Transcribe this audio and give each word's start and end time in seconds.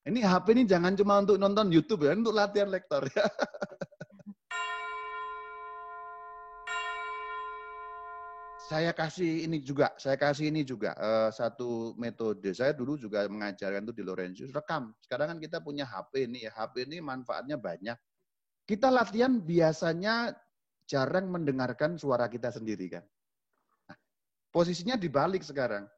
Ini 0.00 0.24
HP 0.24 0.56
ini 0.56 0.64
jangan 0.64 0.96
cuma 0.96 1.20
untuk 1.20 1.36
nonton 1.36 1.68
YouTube 1.68 2.08
ya, 2.08 2.16
untuk 2.16 2.32
latihan 2.32 2.72
lektor 2.72 3.04
ya. 3.12 3.20
saya 8.70 8.96
kasih 8.96 9.50
ini 9.50 9.60
juga, 9.60 9.92
saya 10.00 10.16
kasih 10.16 10.48
ini 10.48 10.64
juga 10.64 10.96
uh, 10.96 11.28
satu 11.28 11.92
metode. 12.00 12.54
Saya 12.56 12.72
dulu 12.72 12.96
juga 12.96 13.28
mengajarkan 13.28 13.84
itu 13.84 13.92
di 13.98 14.00
Lorenzius 14.06 14.54
rekam. 14.56 14.94
Sekarang 15.04 15.36
kan 15.36 15.38
kita 15.42 15.60
punya 15.60 15.84
HP 15.84 16.30
ini 16.30 16.48
ya, 16.48 16.54
HP 16.54 16.88
ini 16.88 17.04
manfaatnya 17.04 17.60
banyak. 17.60 17.98
Kita 18.64 18.88
latihan 18.88 19.36
biasanya 19.36 20.32
jarang 20.88 21.28
mendengarkan 21.28 22.00
suara 22.00 22.24
kita 22.30 22.54
sendiri 22.54 22.88
kan. 22.88 23.04
Nah, 23.90 23.98
posisinya 24.48 24.96
dibalik 24.96 25.44
sekarang. 25.44 25.90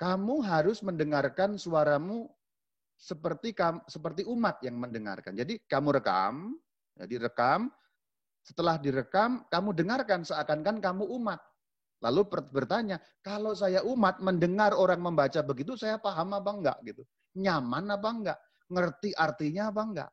Kamu 0.00 0.40
harus 0.40 0.80
mendengarkan 0.86 1.60
suaramu 1.60 2.30
seperti 2.96 3.52
seperti 3.86 4.24
umat 4.24 4.64
yang 4.64 4.80
mendengarkan. 4.80 5.36
Jadi 5.36 5.60
kamu 5.68 6.00
rekam, 6.00 6.56
jadi 6.96 7.28
rekam, 7.28 7.68
setelah 8.40 8.80
direkam 8.80 9.44
kamu 9.52 9.76
dengarkan 9.76 10.24
seakan-akan 10.24 10.80
kamu 10.80 11.04
umat. 11.20 11.40
Lalu 12.04 12.28
bertanya, 12.52 13.00
kalau 13.24 13.56
saya 13.56 13.80
umat 13.84 14.20
mendengar 14.20 14.76
orang 14.76 15.00
membaca 15.00 15.40
begitu, 15.40 15.80
saya 15.80 15.96
paham 15.96 16.36
apa 16.36 16.50
enggak 16.52 16.78
gitu? 16.84 17.02
Nyaman 17.40 17.84
apa 17.92 18.08
enggak? 18.12 18.38
Ngerti 18.68 19.10
artinya 19.16 19.72
apa 19.72 19.82
enggak? 19.84 20.10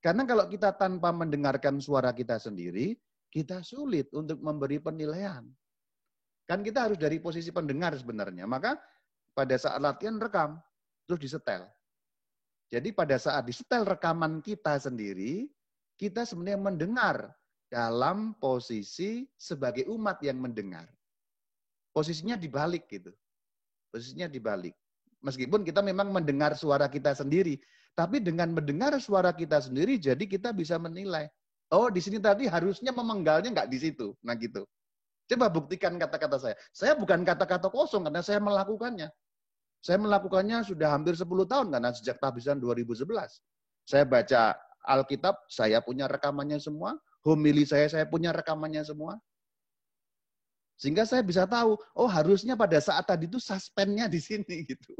Karena 0.00 0.22
kalau 0.26 0.44
kita 0.50 0.74
tanpa 0.74 1.14
mendengarkan 1.14 1.78
suara 1.78 2.10
kita 2.10 2.40
sendiri, 2.40 2.98
kita 3.30 3.62
sulit 3.62 4.10
untuk 4.10 4.42
memberi 4.42 4.82
penilaian. 4.82 5.46
Kan 6.50 6.66
kita 6.66 6.90
harus 6.90 6.98
dari 6.98 7.22
posisi 7.22 7.54
pendengar 7.54 7.94
sebenarnya. 7.94 8.42
Maka 8.50 8.74
pada 9.30 9.54
saat 9.54 9.78
latihan 9.78 10.18
rekam, 10.18 10.58
terus 11.06 11.22
disetel. 11.22 11.62
Jadi 12.70 12.94
pada 12.94 13.18
saat 13.18 13.50
disetel 13.50 13.82
rekaman 13.82 14.38
kita 14.38 14.78
sendiri, 14.78 15.50
kita 15.98 16.22
sebenarnya 16.22 16.60
mendengar 16.62 17.16
dalam 17.66 18.38
posisi 18.38 19.26
sebagai 19.34 19.90
umat 19.90 20.22
yang 20.22 20.38
mendengar. 20.38 20.86
Posisinya 21.90 22.38
dibalik 22.38 22.86
gitu. 22.86 23.10
Posisinya 23.90 24.30
dibalik. 24.30 24.74
Meskipun 25.20 25.66
kita 25.66 25.82
memang 25.82 26.14
mendengar 26.14 26.54
suara 26.54 26.86
kita 26.86 27.12
sendiri, 27.12 27.58
tapi 27.98 28.22
dengan 28.22 28.54
mendengar 28.54 28.94
suara 29.02 29.34
kita 29.34 29.58
sendiri, 29.60 29.98
jadi 29.98 30.22
kita 30.24 30.54
bisa 30.54 30.78
menilai. 30.78 31.26
Oh, 31.70 31.90
di 31.90 31.98
sini 32.02 32.18
tadi 32.22 32.46
harusnya 32.50 32.90
memenggalnya 32.94 33.50
nggak 33.50 33.70
di 33.70 33.78
situ. 33.78 34.14
Nah 34.22 34.34
gitu. 34.38 34.66
Coba 35.30 35.46
buktikan 35.46 35.94
kata-kata 35.94 36.38
saya. 36.42 36.56
Saya 36.74 36.98
bukan 36.98 37.22
kata-kata 37.22 37.70
kosong 37.70 38.10
karena 38.10 38.22
saya 38.22 38.42
melakukannya. 38.42 39.06
Saya 39.80 39.96
melakukannya 39.96 40.60
sudah 40.64 40.92
hampir 40.92 41.16
10 41.16 41.24
tahun 41.24 41.66
karena 41.72 41.90
sejak 41.96 42.20
tahbisan 42.20 42.60
2011. 42.60 43.08
Saya 43.88 44.04
baca 44.04 44.52
Alkitab, 44.84 45.40
saya 45.48 45.80
punya 45.80 46.04
rekamannya 46.04 46.60
semua. 46.60 47.00
Homili 47.24 47.64
saya, 47.64 47.88
saya 47.88 48.04
punya 48.08 48.32
rekamannya 48.32 48.84
semua. 48.84 49.16
Sehingga 50.80 51.04
saya 51.04 51.20
bisa 51.20 51.44
tahu, 51.44 51.76
oh 51.76 52.08
harusnya 52.08 52.56
pada 52.56 52.80
saat 52.80 53.04
tadi 53.04 53.28
itu 53.28 53.36
suspennya 53.36 54.08
di 54.08 54.16
sini 54.16 54.64
gitu. 54.70 54.96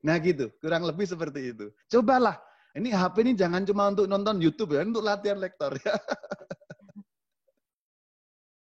Nah 0.00 0.16
gitu, 0.20 0.48
kurang 0.64 0.88
lebih 0.88 1.04
seperti 1.04 1.52
itu. 1.52 1.68
Cobalah, 1.92 2.40
ini 2.72 2.92
HP 2.92 3.24
ini 3.24 3.32
jangan 3.36 3.64
cuma 3.68 3.92
untuk 3.92 4.08
nonton 4.08 4.40
YouTube 4.40 4.76
ya, 4.76 4.84
untuk 4.84 5.04
latihan 5.04 5.36
lektor 5.36 5.76
ya. 5.80 5.96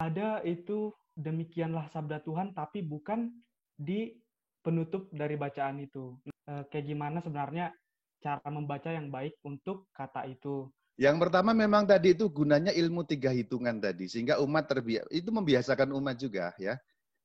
Ada 0.08 0.42
itu 0.48 0.96
demikianlah 1.20 1.92
sabda 1.92 2.24
Tuhan, 2.24 2.56
tapi 2.56 2.84
bukan 2.84 3.32
di 3.76 4.16
penutup 4.62 5.10
dari 5.12 5.36
bacaan 5.36 5.82
itu. 5.82 6.18
E, 6.26 6.66
kayak 6.70 6.86
gimana 6.86 7.18
sebenarnya 7.22 7.74
cara 8.22 8.48
membaca 8.54 8.90
yang 8.94 9.10
baik 9.10 9.38
untuk 9.46 9.90
kata 9.94 10.30
itu. 10.30 10.70
Yang 11.02 11.18
pertama 11.28 11.52
memang 11.58 11.90
tadi 11.90 12.14
itu 12.14 12.30
gunanya 12.30 12.70
ilmu 12.70 13.02
tiga 13.02 13.34
hitungan 13.34 13.82
tadi, 13.82 14.06
sehingga 14.06 14.38
umat 14.38 14.70
terbiasa, 14.70 15.10
itu 15.10 15.34
membiasakan 15.34 15.90
umat 15.98 16.16
juga 16.22 16.54
ya. 16.62 16.78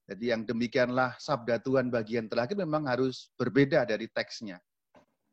Jadi 0.06 0.30
yang 0.30 0.46
demikianlah 0.46 1.18
sabda 1.18 1.58
Tuhan 1.60 1.90
bagian 1.90 2.30
terakhir 2.30 2.54
memang 2.56 2.86
harus 2.86 3.28
berbeda 3.34 3.82
dari 3.84 4.06
teksnya. 4.06 4.62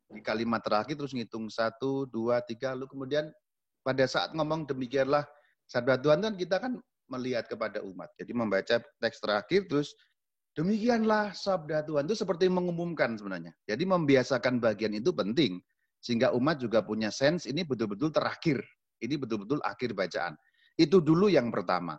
Di 0.10 0.20
kalimat 0.20 0.66
terakhir 0.66 0.98
terus 0.98 1.14
ngitung 1.14 1.48
satu, 1.48 2.10
dua, 2.10 2.42
tiga, 2.42 2.74
lalu 2.74 2.90
kemudian 2.90 3.30
pada 3.86 4.04
saat 4.10 4.34
ngomong 4.34 4.66
demikianlah 4.66 5.24
sabda 5.70 6.02
Tuhan 6.02 6.26
kan 6.26 6.34
kita 6.34 6.58
kan 6.58 6.74
melihat 7.06 7.46
kepada 7.46 7.86
umat. 7.86 8.10
Jadi 8.18 8.32
membaca 8.34 8.82
teks 8.82 9.22
terakhir 9.22 9.70
terus 9.70 9.94
Demikianlah 10.54 11.34
sabda 11.34 11.82
Tuhan 11.82 12.06
itu 12.06 12.14
seperti 12.14 12.46
mengumumkan 12.46 13.18
sebenarnya. 13.18 13.58
Jadi 13.66 13.84
membiasakan 13.90 14.62
bagian 14.62 14.94
itu 14.94 15.10
penting. 15.10 15.58
Sehingga 15.98 16.30
umat 16.38 16.62
juga 16.62 16.86
punya 16.86 17.10
sense 17.10 17.50
ini 17.50 17.66
betul-betul 17.66 18.14
terakhir. 18.14 18.62
Ini 19.02 19.18
betul-betul 19.18 19.58
akhir 19.66 19.98
bacaan. 19.98 20.38
Itu 20.78 21.02
dulu 21.02 21.26
yang 21.26 21.50
pertama. 21.50 21.98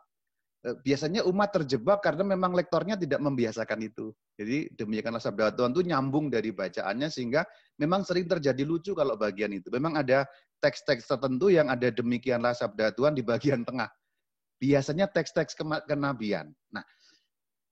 E, 0.62 0.70
biasanya 0.86 1.26
umat 1.26 1.50
terjebak 1.50 1.98
karena 1.98 2.22
memang 2.22 2.54
lektornya 2.54 2.94
tidak 2.94 3.18
membiasakan 3.18 3.90
itu. 3.90 4.14
Jadi 4.38 4.70
demikianlah 4.78 5.18
sabda 5.18 5.50
Tuhan 5.58 5.74
itu 5.74 5.82
nyambung 5.90 6.30
dari 6.30 6.54
bacaannya 6.54 7.10
sehingga 7.10 7.42
memang 7.82 8.06
sering 8.06 8.30
terjadi 8.30 8.62
lucu 8.62 8.94
kalau 8.94 9.18
bagian 9.18 9.50
itu. 9.50 9.66
Memang 9.74 9.98
ada 9.98 10.30
teks-teks 10.62 11.10
tertentu 11.10 11.50
yang 11.50 11.74
ada 11.74 11.90
demikianlah 11.90 12.54
sabda 12.54 12.94
Tuhan 12.94 13.18
di 13.18 13.26
bagian 13.26 13.66
tengah. 13.66 13.90
Biasanya 14.62 15.10
teks-teks 15.10 15.58
kenabian. 15.90 16.54
Nah, 16.70 16.86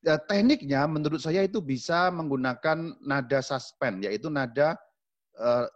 ya, 0.02 0.18
tekniknya 0.18 0.84
menurut 0.90 1.22
saya 1.22 1.46
itu 1.46 1.62
bisa 1.62 2.10
menggunakan 2.10 2.98
nada 3.02 3.40
suspend, 3.40 4.02
yaitu 4.04 4.28
nada 4.28 4.74
uh, 5.38 5.66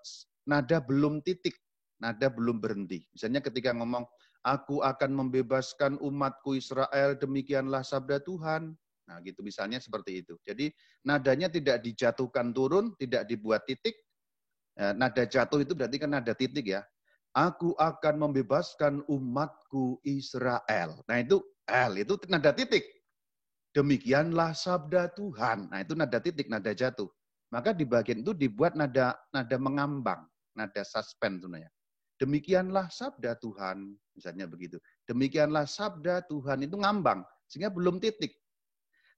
nada 0.46 0.82
belum 0.82 1.22
titik, 1.22 1.54
nada 2.02 2.26
belum 2.30 2.58
berhenti. 2.58 3.06
Misalnya 3.14 3.40
ketika 3.42 3.74
ngomong, 3.74 4.06
aku 4.46 4.82
akan 4.82 5.10
membebaskan 5.14 5.98
umatku 5.98 6.54
Israel, 6.58 7.18
demikianlah 7.18 7.82
sabda 7.82 8.22
Tuhan. 8.22 8.74
Nah 9.06 9.16
gitu 9.22 9.42
misalnya 9.42 9.78
seperti 9.78 10.26
itu. 10.26 10.34
Jadi 10.42 10.70
nadanya 11.06 11.46
tidak 11.50 11.82
dijatuhkan 11.82 12.50
turun, 12.50 12.94
tidak 12.98 13.26
dibuat 13.30 13.62
titik. 13.66 13.94
Ya, 14.76 14.92
nada 14.92 15.24
jatuh 15.24 15.62
itu 15.62 15.72
berarti 15.72 15.96
kan 15.98 16.10
nada 16.14 16.34
titik 16.34 16.66
ya. 16.66 16.82
Aku 17.36 17.76
akan 17.76 18.16
membebaskan 18.28 19.04
umatku 19.06 20.00
Israel. 20.02 21.04
Nah 21.04 21.16
itu 21.20 21.42
L, 21.68 21.92
itu 22.00 22.16
nada 22.30 22.50
titik. 22.54 22.95
Demikianlah 23.76 24.56
sabda 24.56 25.12
Tuhan. 25.12 25.68
Nah, 25.68 25.84
itu 25.84 25.92
nada 25.92 26.16
titik, 26.16 26.48
nada 26.48 26.72
jatuh. 26.72 27.12
Maka 27.52 27.76
di 27.76 27.84
bagian 27.84 28.24
itu 28.24 28.32
dibuat 28.32 28.72
nada 28.72 29.12
nada 29.36 29.56
mengambang, 29.60 30.24
nada 30.56 30.80
suspend 30.80 31.44
sebenarnya. 31.44 31.68
Demikianlah 32.16 32.88
sabda 32.88 33.36
Tuhan, 33.36 33.92
misalnya 34.16 34.48
begitu. 34.48 34.80
Demikianlah 35.04 35.68
sabda 35.68 36.24
Tuhan 36.24 36.64
itu 36.64 36.80
ngambang, 36.80 37.20
sehingga 37.52 37.68
belum 37.68 38.00
titik. 38.00 38.32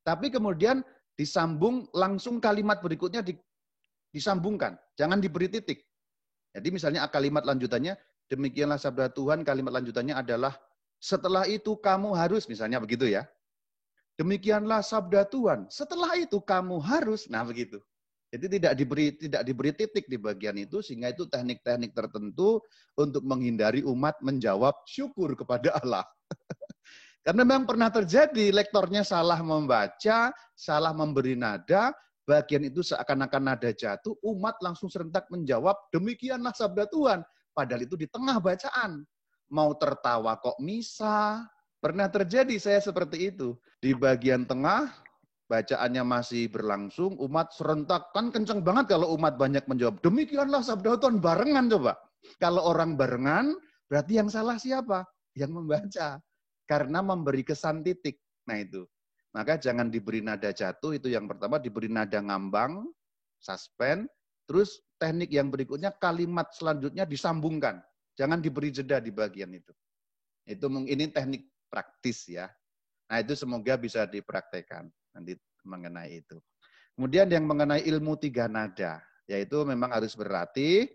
Tapi 0.03 0.35
kemudian 0.35 0.83
disambung 1.15 1.87
langsung 1.95 2.43
kalimat 2.43 2.83
berikutnya 2.83 3.23
disambungkan, 4.11 4.75
jangan 4.99 5.23
diberi 5.23 5.47
titik. 5.47 5.87
Jadi 6.51 6.75
misalnya 6.75 7.07
kalimat 7.07 7.47
lanjutannya, 7.47 7.95
demikianlah 8.27 8.83
sabda 8.83 9.15
Tuhan, 9.15 9.47
kalimat 9.47 9.79
lanjutannya 9.79 10.19
adalah 10.19 10.59
setelah 10.99 11.47
itu 11.47 11.79
kamu 11.79 12.19
harus, 12.19 12.51
misalnya 12.51 12.83
begitu 12.83 13.07
ya. 13.07 13.23
Demikianlah 14.19 14.83
sabda 14.83 15.31
Tuhan. 15.31 15.71
Setelah 15.71 16.19
itu 16.19 16.43
kamu 16.43 16.83
harus, 16.83 17.31
nah 17.31 17.47
begitu. 17.47 17.79
Jadi 18.29 18.61
tidak 18.61 18.73
diberi 18.77 19.07
tidak 19.17 19.43
diberi 19.47 19.73
titik 19.73 20.05
di 20.05 20.21
bagian 20.21 20.59
itu 20.61 20.85
sehingga 20.85 21.09
itu 21.09 21.25
teknik-teknik 21.33 21.97
tertentu 21.97 22.61
untuk 22.93 23.25
menghindari 23.25 23.81
umat 23.89 24.21
menjawab 24.21 24.77
syukur 24.85 25.33
kepada 25.33 25.73
Allah. 25.81 26.05
Karena 27.25 27.43
memang 27.47 27.65
pernah 27.65 27.89
terjadi 27.89 28.53
lektornya 28.53 29.01
salah 29.01 29.41
membaca, 29.41 30.35
salah 30.53 30.93
memberi 30.93 31.39
nada, 31.39 31.95
bagian 32.29 32.69
itu 32.69 32.85
seakan-akan 32.85 33.55
nada 33.55 33.71
jatuh, 33.73 34.13
umat 34.21 34.61
langsung 34.61 34.93
serentak 34.93 35.25
menjawab 35.33 35.79
demikianlah 35.89 36.53
sabda 36.53 36.85
Tuhan. 36.93 37.25
Padahal 37.57 37.89
itu 37.89 37.97
di 37.97 38.05
tengah 38.11 38.37
bacaan. 38.37 39.09
Mau 39.49 39.73
tertawa 39.81 40.37
kok 40.37 40.61
misa, 40.61 41.49
Pernah 41.79 42.11
terjadi 42.11 42.59
saya 42.59 42.81
seperti 42.83 43.31
itu. 43.31 43.55
Di 43.79 43.95
bagian 43.95 44.43
tengah, 44.43 44.91
bacaannya 45.47 46.03
masih 46.03 46.51
berlangsung, 46.51 47.15
umat 47.23 47.55
serentak. 47.55 48.11
Kan 48.11 48.35
kenceng 48.35 48.67
banget 48.67 48.91
kalau 48.99 49.15
umat 49.15 49.39
banyak 49.39 49.63
menjawab. 49.71 50.03
Demikianlah 50.03 50.67
sabda 50.67 50.99
Tuhan 50.99 51.23
barengan 51.23 51.71
coba. 51.71 51.95
Kalau 52.43 52.67
orang 52.67 52.99
barengan, 52.99 53.55
berarti 53.87 54.19
yang 54.19 54.27
salah 54.27 54.59
siapa? 54.59 55.07
Yang 55.39 55.55
membaca. 55.55 56.09
Karena 56.67 56.99
memberi 56.99 57.47
kesan 57.47 57.87
titik. 57.87 58.19
Nah 58.51 58.59
itu. 58.59 58.83
Maka 59.31 59.55
jangan 59.55 59.87
diberi 59.87 60.19
nada 60.19 60.51
jatuh, 60.51 60.99
itu 60.99 61.15
yang 61.15 61.31
pertama. 61.31 61.63
Diberi 61.63 61.87
nada 61.87 62.19
ngambang, 62.19 62.91
suspend. 63.39 64.11
Terus 64.51 64.83
teknik 64.99 65.31
yang 65.31 65.55
berikutnya, 65.55 65.95
kalimat 65.95 66.51
selanjutnya 66.51 67.07
disambungkan. 67.07 67.79
Jangan 68.19 68.43
diberi 68.43 68.75
jeda 68.75 68.99
di 68.99 69.15
bagian 69.15 69.55
itu. 69.55 69.71
Itu 70.43 70.67
ini 70.89 71.13
teknik 71.13 71.47
praktis 71.69 72.27
ya. 72.29 72.49
Nah 73.09 73.21
itu 73.23 73.33
semoga 73.37 73.77
bisa 73.81 74.05
dipraktekkan 74.05 74.89
nanti 75.17 75.37
mengenai 75.65 76.21
itu. 76.25 76.37
Kemudian 76.99 77.31
yang 77.31 77.47
mengenai 77.47 77.87
ilmu 77.87 78.19
tiga 78.19 78.51
nada. 78.51 78.99
Yaitu 79.29 79.63
memang 79.63 79.93
harus 79.93 80.17
berlatih. 80.17 80.89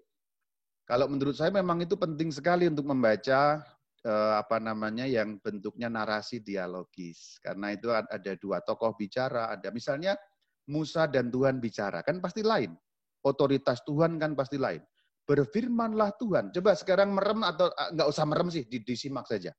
Kalau 0.83 1.07
menurut 1.07 1.37
saya 1.37 1.53
memang 1.53 1.79
itu 1.79 1.95
penting 1.95 2.27
sekali 2.33 2.67
untuk 2.67 2.83
membaca 2.83 3.63
eh, 4.03 4.33
apa 4.35 4.59
namanya 4.59 5.07
yang 5.07 5.39
bentuknya 5.39 5.87
narasi 5.87 6.43
dialogis. 6.43 7.39
Karena 7.39 7.71
itu 7.71 7.87
ada 7.93 8.33
dua 8.35 8.59
tokoh 8.59 8.91
bicara, 8.99 9.53
ada 9.53 9.71
misalnya 9.71 10.19
Musa 10.67 11.07
dan 11.07 11.31
Tuhan 11.31 11.63
bicara, 11.63 12.03
kan 12.03 12.19
pasti 12.19 12.43
lain. 12.43 12.75
Otoritas 13.23 13.79
Tuhan 13.87 14.19
kan 14.19 14.35
pasti 14.35 14.59
lain. 14.59 14.83
Berfirmanlah 15.23 16.19
Tuhan. 16.19 16.51
Coba 16.51 16.75
sekarang 16.75 17.15
merem 17.15 17.47
atau 17.47 17.71
ah, 17.79 17.95
nggak 17.95 18.07
usah 18.11 18.25
merem 18.27 18.51
sih, 18.51 18.67
disimak 18.67 19.23
saja. 19.23 19.55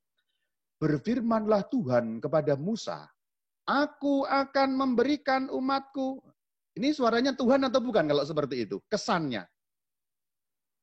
Berfirmanlah 0.78 1.70
Tuhan 1.70 2.18
kepada 2.18 2.58
Musa, 2.58 3.08
Aku 3.64 4.28
akan 4.28 4.76
memberikan 4.76 5.48
umatku. 5.48 6.20
Ini 6.76 6.92
suaranya 6.92 7.32
Tuhan 7.32 7.64
atau 7.64 7.80
bukan 7.80 8.04
kalau 8.04 8.24
seperti 8.26 8.68
itu? 8.68 8.76
Kesannya. 8.92 9.48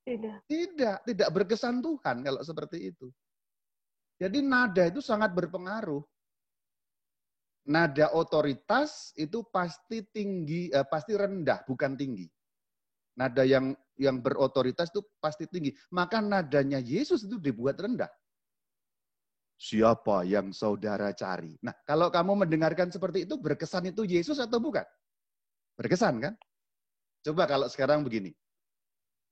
Tidak. 0.02 0.50
Tidak, 0.50 0.98
tidak 1.06 1.30
berkesan 1.30 1.78
Tuhan 1.78 2.26
kalau 2.26 2.42
seperti 2.42 2.90
itu. 2.90 3.14
Jadi 4.18 4.42
nada 4.42 4.90
itu 4.90 4.98
sangat 4.98 5.30
berpengaruh. 5.38 6.02
Nada 7.70 8.10
otoritas 8.18 9.14
itu 9.14 9.46
pasti 9.54 10.02
tinggi, 10.10 10.74
eh, 10.74 10.86
pasti 10.90 11.14
rendah, 11.14 11.62
bukan 11.70 11.94
tinggi. 11.94 12.26
Nada 13.22 13.46
yang 13.46 13.78
yang 14.02 14.26
berotoritas 14.26 14.90
itu 14.90 15.06
pasti 15.22 15.46
tinggi. 15.46 15.70
Maka 15.94 16.18
nadanya 16.18 16.82
Yesus 16.82 17.30
itu 17.30 17.38
dibuat 17.38 17.78
rendah. 17.78 18.10
Siapa 19.62 20.26
yang 20.26 20.50
saudara 20.50 21.14
cari? 21.14 21.54
Nah, 21.62 21.78
kalau 21.86 22.10
kamu 22.10 22.34
mendengarkan 22.34 22.90
seperti 22.90 23.30
itu, 23.30 23.38
berkesan 23.38 23.94
itu 23.94 24.02
Yesus 24.10 24.42
atau 24.42 24.58
bukan? 24.58 24.82
Berkesan 25.78 26.18
kan? 26.18 26.34
Coba 27.22 27.46
kalau 27.46 27.70
sekarang 27.70 28.02
begini. 28.02 28.34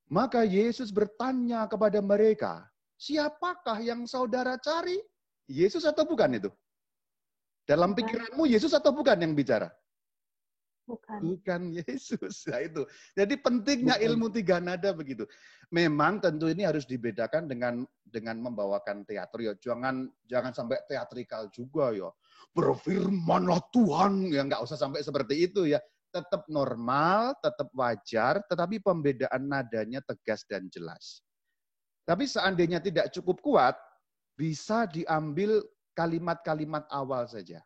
Maka 0.05 0.45
Yesus 0.45 0.93
bertanya 0.93 1.65
kepada 1.65 1.97
mereka, 1.97 2.61
siapakah 3.01 3.81
yang 3.81 4.05
saudara 4.05 4.53
cari? 4.61 5.01
Yesus 5.49 5.81
atau 5.89 6.05
bukan 6.05 6.37
itu? 6.37 6.53
Dalam 7.65 7.97
pikiranmu 7.97 8.45
Yesus 8.45 8.77
atau 8.77 8.93
bukan 8.93 9.17
yang 9.17 9.33
bicara? 9.33 9.73
Bukan. 10.89 11.19
Bukan 11.21 11.61
Yesus. 11.73 12.45
Nah 12.49 12.61
itu. 12.65 12.81
Jadi 13.13 13.33
pentingnya 13.37 13.97
Bukan. 13.97 14.07
ilmu 14.09 14.27
tiga 14.33 14.57
nada 14.57 14.89
begitu. 14.93 15.25
Memang 15.69 16.17
tentu 16.17 16.49
ini 16.49 16.65
harus 16.65 16.89
dibedakan 16.89 17.45
dengan 17.45 17.85
dengan 18.09 18.41
membawakan 18.41 19.06
teater 19.06 19.39
ya. 19.39 19.53
Jangan 19.56 20.09
jangan 20.25 20.51
sampai 20.51 20.81
teatrikal 20.89 21.47
juga 21.53 21.94
ya. 21.94 22.09
Berfirmanlah 22.51 23.61
Tuhan 23.71 24.33
ya 24.33 24.44
nggak 24.45 24.61
usah 24.65 24.77
sampai 24.77 25.06
seperti 25.06 25.50
itu 25.50 25.69
ya. 25.69 25.79
Tetap 26.09 26.50
normal, 26.50 27.38
tetap 27.38 27.69
wajar, 27.77 28.41
tetapi 28.50 28.81
pembedaan 28.81 29.45
nadanya 29.45 30.01
tegas 30.01 30.41
dan 30.50 30.65
jelas. 30.73 31.21
Tapi 32.09 32.25
seandainya 32.25 32.81
tidak 32.81 33.13
cukup 33.13 33.38
kuat, 33.45 33.77
bisa 34.33 34.89
diambil 34.89 35.62
kalimat-kalimat 35.94 36.89
awal 36.89 37.29
saja. 37.29 37.62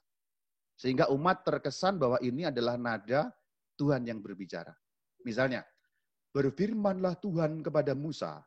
Sehingga 0.75 1.07
umat 1.16 1.48
terkesan 1.48 1.96
bahwa 1.96 2.19
ini 2.19 2.44
adalah 2.44 2.75
nada 2.75 3.31
Tuhan 3.80 4.04
yang 4.04 4.19
berbicara. 4.19 4.75
Misalnya, 5.24 5.63
berfirmanlah 6.36 7.16
Tuhan 7.24 7.63
kepada 7.63 7.96
Musa, 7.96 8.44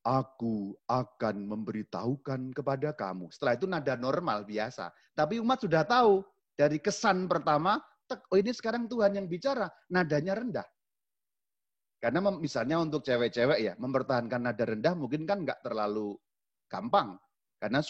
Aku 0.00 0.72
akan 0.88 1.44
memberitahukan 1.44 2.56
kepada 2.56 2.96
kamu. 2.96 3.28
Setelah 3.28 3.54
itu 3.60 3.66
nada 3.68 3.94
normal 4.00 4.48
biasa. 4.48 4.88
Tapi 5.12 5.36
umat 5.44 5.60
sudah 5.60 5.84
tahu 5.84 6.24
dari 6.56 6.80
kesan 6.80 7.28
pertama, 7.28 7.76
oh 8.08 8.38
ini 8.40 8.48
sekarang 8.52 8.88
Tuhan 8.88 9.20
yang 9.20 9.28
bicara, 9.28 9.68
nadanya 9.92 10.40
rendah. 10.40 10.68
Karena 12.00 12.24
misalnya 12.32 12.80
untuk 12.80 13.04
cewek-cewek 13.04 13.60
ya, 13.60 13.72
mempertahankan 13.76 14.40
nada 14.40 14.64
rendah 14.64 14.96
mungkin 14.96 15.28
kan 15.28 15.44
nggak 15.44 15.60
terlalu 15.60 16.16
gampang. 16.64 17.20
Karena 17.60 17.84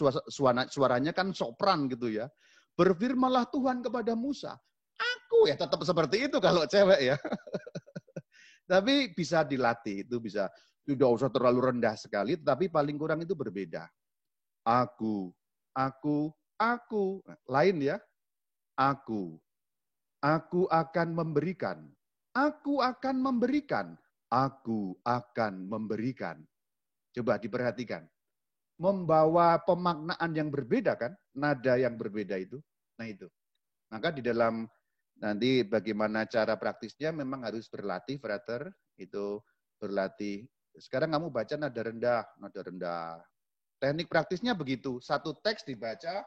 suaranya 0.66 1.14
kan 1.14 1.30
sopran 1.30 1.86
gitu 1.86 2.10
ya. 2.10 2.26
Berfirmanlah 2.74 3.46
Tuhan 3.54 3.86
kepada 3.86 4.18
Musa. 4.18 4.58
Aku 4.98 5.46
ya 5.46 5.54
tetap 5.54 5.78
seperti 5.86 6.26
itu 6.26 6.42
kalau 6.42 6.66
cewek 6.66 7.14
ya. 7.14 7.16
Tapi 8.70 9.14
bisa 9.14 9.46
dilatih, 9.46 10.02
itu 10.06 10.18
bisa. 10.18 10.50
Tidak 10.90 11.06
usah 11.06 11.30
terlalu 11.30 11.70
rendah 11.70 11.94
sekali, 11.94 12.34
tapi 12.34 12.66
paling 12.66 12.98
kurang 12.98 13.22
itu 13.22 13.38
berbeda. 13.38 13.86
Aku, 14.66 15.30
aku, 15.70 16.34
aku. 16.58 17.22
Lain 17.46 17.78
ya. 17.78 18.02
Aku. 18.74 19.38
Aku 20.18 20.66
akan 20.66 21.14
memberikan. 21.14 21.86
Aku 22.34 22.82
akan 22.82 23.16
memberikan. 23.22 23.94
Aku 24.26 24.98
akan 25.06 25.70
memberikan. 25.70 26.42
Coba 27.14 27.38
diperhatikan 27.38 28.02
membawa 28.80 29.60
pemaknaan 29.60 30.32
yang 30.32 30.48
berbeda 30.48 30.96
kan, 30.96 31.12
nada 31.36 31.76
yang 31.76 32.00
berbeda 32.00 32.40
itu. 32.40 32.56
Nah 32.96 33.04
itu. 33.04 33.28
Maka 33.92 34.08
di 34.08 34.24
dalam 34.24 34.64
nanti 35.20 35.60
bagaimana 35.68 36.24
cara 36.24 36.56
praktisnya 36.56 37.12
memang 37.12 37.44
harus 37.44 37.68
berlatih, 37.68 38.16
frater, 38.16 38.72
itu 38.96 39.36
berlatih. 39.76 40.48
Sekarang 40.78 41.10
kamu 41.10 41.28
baca 41.32 41.54
nada 41.58 41.80
rendah, 41.82 42.22
nada 42.38 42.60
rendah. 42.62 43.18
Teknik 43.80 44.12
praktisnya 44.12 44.52
begitu, 44.52 45.00
satu 45.00 45.34
teks 45.40 45.64
dibaca 45.64 46.22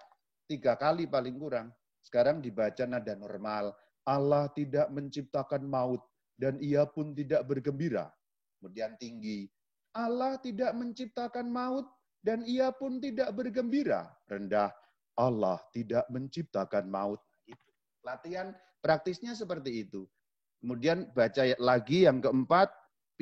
tiga 0.50 0.74
kali 0.76 1.08
paling 1.08 1.38
kurang. 1.38 1.70
Sekarang 2.04 2.44
dibaca 2.44 2.84
nada 2.84 3.14
normal. 3.16 3.72
Allah 4.04 4.52
tidak 4.52 4.92
menciptakan 4.92 5.64
maut 5.64 6.04
dan 6.36 6.60
ia 6.60 6.84
pun 6.84 7.16
tidak 7.16 7.48
bergembira. 7.48 8.12
Kemudian 8.60 9.00
tinggi. 9.00 9.48
Allah 9.94 10.36
tidak 10.42 10.76
menciptakan 10.76 11.48
maut 11.48 11.88
dan 12.20 12.44
ia 12.44 12.74
pun 12.74 13.00
tidak 13.00 13.32
bergembira. 13.32 14.12
Rendah, 14.28 14.74
Allah 15.16 15.62
tidak 15.72 16.04
menciptakan 16.12 16.90
maut. 16.90 17.22
Latihan 18.04 18.52
praktisnya 18.84 19.38
seperti 19.38 19.88
itu. 19.88 20.04
Kemudian 20.60 21.12
baca 21.12 21.44
lagi 21.60 22.08
yang 22.08 22.20
keempat, 22.24 22.72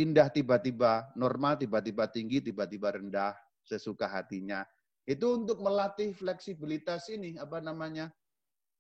pindah 0.01 0.33
tiba-tiba 0.33 1.13
normal, 1.13 1.61
tiba-tiba 1.61 2.09
tinggi, 2.09 2.41
tiba-tiba 2.41 2.97
rendah, 2.97 3.37
sesuka 3.61 4.09
hatinya. 4.09 4.65
Itu 5.05 5.45
untuk 5.45 5.61
melatih 5.61 6.17
fleksibilitas 6.17 7.05
ini, 7.13 7.37
apa 7.37 7.61
namanya? 7.61 8.09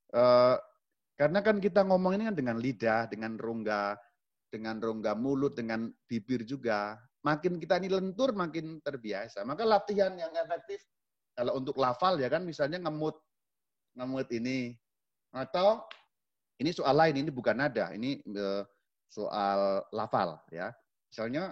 Uh, 0.09 0.57
karena 1.13 1.45
kan 1.45 1.61
kita 1.61 1.85
ngomong 1.85 2.17
ini 2.17 2.25
kan 2.25 2.33
dengan 2.33 2.57
lidah, 2.57 3.05
dengan 3.05 3.37
rongga, 3.37 3.93
dengan 4.49 4.81
rongga 4.81 5.13
mulut, 5.13 5.53
dengan 5.53 5.93
bibir 6.09 6.41
juga 6.41 6.97
makin 7.21 7.61
kita 7.61 7.77
ini 7.77 7.93
lentur 7.93 8.33
makin 8.33 8.81
terbiasa. 8.81 9.45
Maka 9.45 9.61
latihan 9.61 10.17
yang 10.17 10.33
efektif 10.33 10.81
kalau 11.37 11.61
untuk 11.61 11.77
lafal 11.77 12.17
ya 12.17 12.27
kan 12.33 12.41
misalnya 12.41 12.81
ngemut 12.81 13.21
ngemut 13.93 14.25
ini 14.33 14.73
atau 15.29 15.85
ini 16.57 16.73
soal 16.73 16.97
lain 16.97 17.21
ini 17.21 17.29
bukan 17.29 17.57
nada, 17.57 17.93
ini 17.93 18.17
e, 18.25 18.45
soal 19.09 19.85
lafal 19.93 20.41
ya. 20.49 20.73
Misalnya 21.11 21.51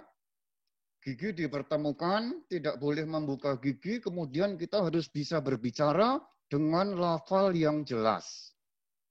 gigi 1.04 1.36
dipertemukan, 1.36 2.48
tidak 2.48 2.80
boleh 2.80 3.04
membuka 3.04 3.60
gigi, 3.60 4.00
kemudian 4.00 4.56
kita 4.56 4.80
harus 4.80 5.12
bisa 5.12 5.36
berbicara 5.44 6.16
dengan 6.48 6.96
lafal 6.96 7.52
yang 7.52 7.84
jelas. 7.84 8.56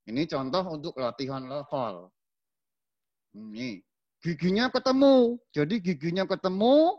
Ini 0.10 0.26
contoh 0.26 0.66
untuk 0.74 0.98
latihan 0.98 1.46
lafal. 1.46 2.10
Ini 3.38 3.78
giginya 4.26 4.74
ketemu. 4.74 5.38
Jadi 5.54 5.76
giginya 5.86 6.26
ketemu, 6.26 6.98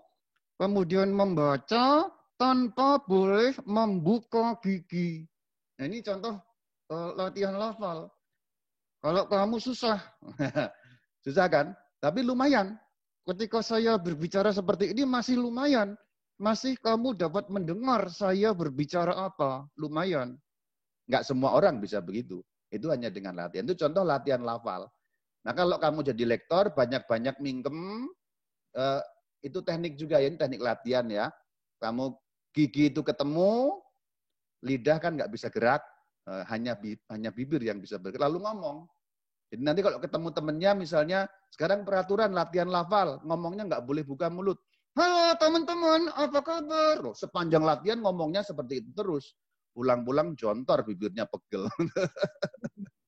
kemudian 0.54 1.10
membaca 1.10 2.06
tanpa 2.38 3.02
boleh 3.02 3.58
membuka 3.66 4.54
gigi. 4.62 5.26
Nah, 5.74 5.90
ini 5.90 6.06
contoh 6.06 6.38
uh, 6.94 7.10
latihan 7.18 7.58
lafal. 7.58 8.06
Kalau 9.02 9.26
kamu 9.26 9.58
susah, 9.58 9.98
susah 11.26 11.46
kan? 11.50 11.74
Tapi 11.98 12.22
lumayan. 12.22 12.78
Ketika 13.30 13.62
saya 13.62 13.94
berbicara 13.94 14.50
seperti 14.50 14.90
ini 14.90 15.06
masih 15.06 15.38
lumayan. 15.38 15.94
Masih 16.34 16.74
kamu 16.82 17.14
dapat 17.14 17.46
mendengar 17.46 18.10
saya 18.10 18.50
berbicara 18.50 19.14
apa. 19.14 19.70
Lumayan. 19.78 20.34
Nggak 21.06 21.22
semua 21.30 21.54
orang 21.54 21.78
bisa 21.78 22.02
begitu. 22.02 22.42
Itu 22.74 22.90
hanya 22.90 23.06
dengan 23.06 23.38
latihan. 23.38 23.70
Itu 23.70 23.78
contoh 23.86 24.02
latihan 24.02 24.42
lafal. 24.42 24.90
Nah 25.46 25.52
kalau 25.54 25.78
kamu 25.78 26.10
jadi 26.10 26.26
lektor 26.26 26.74
banyak-banyak 26.74 27.38
mingkem, 27.38 28.10
eh, 28.74 29.00
itu 29.46 29.62
teknik 29.62 29.94
juga 29.94 30.18
ya, 30.18 30.26
ini 30.26 30.34
teknik 30.34 30.58
latihan 30.66 31.06
ya. 31.06 31.30
Kamu 31.78 32.10
gigi 32.50 32.90
itu 32.90 33.06
ketemu, 33.06 33.78
lidah 34.66 34.98
kan 34.98 35.14
nggak 35.14 35.30
bisa 35.30 35.46
gerak, 35.54 35.86
eh, 36.26 36.42
hanya 36.50 36.74
hanya 37.14 37.30
bibir 37.30 37.62
yang 37.62 37.78
bisa 37.78 37.94
bergerak. 37.94 38.26
Lalu 38.26 38.42
ngomong. 38.42 38.90
Jadi 39.50 39.62
nanti 39.66 39.82
kalau 39.82 39.98
ketemu 39.98 40.28
temennya 40.30 40.70
misalnya, 40.78 41.20
sekarang 41.50 41.82
peraturan 41.82 42.30
latihan 42.30 42.70
lafal, 42.70 43.18
ngomongnya 43.26 43.66
nggak 43.66 43.82
boleh 43.82 44.06
buka 44.06 44.30
mulut. 44.30 44.62
Halo 44.94 45.34
teman-teman, 45.38 46.06
apa 46.14 46.38
kabar? 46.38 47.02
Loh, 47.02 47.14
sepanjang 47.14 47.66
latihan 47.66 47.98
ngomongnya 47.98 48.46
seperti 48.46 48.82
itu 48.86 48.90
terus. 48.94 49.34
Pulang-pulang 49.74 50.38
jontor 50.38 50.86
bibirnya 50.86 51.26
pegel. 51.26 51.66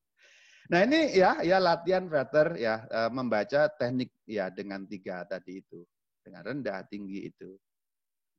Nah 0.72 0.88
ini 0.88 1.12
ya 1.12 1.44
ya 1.44 1.61
latihan 1.61 2.08
frater 2.08 2.56
ya 2.56 2.80
eh, 2.88 3.11
membaca 3.12 3.68
teknik 3.76 4.08
ya 4.25 4.49
dengan 4.49 4.88
tiga 4.88 5.20
tadi 5.28 5.61
itu 5.61 5.84
dengan 6.25 6.49
rendah 6.49 6.80
tinggi 6.88 7.28
itu. 7.28 7.61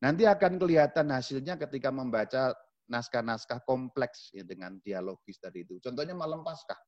Nanti 0.01 0.25
akan 0.25 0.57
kelihatan 0.57 1.13
hasilnya 1.13 1.62
ketika 1.62 1.93
membaca 1.93 2.57
naskah-naskah 2.89 3.62
kompleks 3.69 4.33
ya 4.33 4.41
dengan 4.41 4.81
dialogis 4.81 5.38
tadi 5.38 5.62
itu. 5.62 5.77
Contohnya 5.77 6.17
malam 6.17 6.41
paskah. 6.41 6.79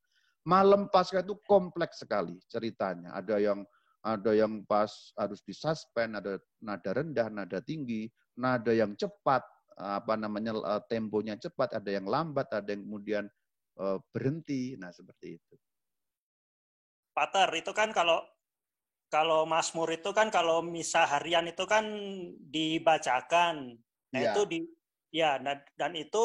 Malam 0.45 0.87
paskah 0.93 1.25
itu 1.25 1.33
kompleks 1.49 2.05
sekali 2.05 2.37
ceritanya. 2.45 3.17
Ada 3.17 3.41
yang 3.41 3.65
ada 4.05 4.31
yang 4.37 4.61
pas 4.69 5.09
harus 5.17 5.41
disuspend, 5.41 6.21
ada 6.21 6.37
nada 6.61 6.91
rendah, 6.93 7.27
nada 7.33 7.57
tinggi, 7.65 8.05
nada 8.37 8.69
yang 8.69 8.93
cepat, 8.93 9.41
apa 9.75 10.13
namanya 10.13 10.53
eh, 10.53 10.81
temponya 10.85 11.35
cepat, 11.41 11.73
ada 11.81 11.89
yang 11.89 12.05
lambat, 12.05 12.45
ada 12.53 12.69
yang 12.69 12.85
kemudian 12.85 13.25
uh, 13.79 13.99
berhenti. 14.13 14.77
Nah, 14.79 14.93
seperti 14.93 15.41
itu. 15.41 15.55
Pater, 17.15 17.47
itu 17.55 17.71
kan 17.71 17.95
kalau 17.95 18.23
kalau 19.07 19.47
Mazmur 19.47 19.87
itu 19.95 20.11
kan 20.11 20.27
kalau 20.27 20.59
misa 20.59 21.07
harian 21.07 21.47
itu 21.47 21.63
kan 21.63 21.85
dibacakan. 22.51 23.79
Nah, 24.11 24.19
ya. 24.19 24.31
itu 24.35 24.41
di 24.47 24.59
ya 25.15 25.39
dan 25.39 25.91
itu 25.95 26.23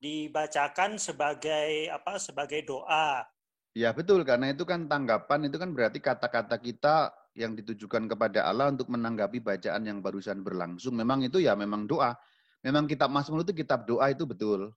dibacakan 0.00 0.96
sebagai 0.96 1.88
apa? 1.88 2.16
sebagai 2.20 2.64
doa. 2.64 3.24
Ya, 3.70 3.94
betul 3.94 4.26
karena 4.26 4.50
itu 4.50 4.66
kan 4.66 4.90
tanggapan 4.90 5.46
itu 5.46 5.54
kan 5.54 5.70
berarti 5.70 6.02
kata-kata 6.02 6.58
kita 6.58 7.14
yang 7.38 7.54
ditujukan 7.54 8.10
kepada 8.10 8.50
Allah 8.50 8.74
untuk 8.74 8.90
menanggapi 8.90 9.38
bacaan 9.38 9.86
yang 9.86 10.02
barusan 10.02 10.42
berlangsung. 10.42 10.98
Memang 10.98 11.22
itu 11.22 11.38
ya 11.38 11.54
memang 11.54 11.86
doa. 11.86 12.18
Memang 12.66 12.90
kitab 12.90 13.14
Mazmur 13.14 13.46
itu 13.46 13.54
kitab 13.54 13.86
doa 13.86 14.10
itu 14.10 14.26
betul. 14.26 14.74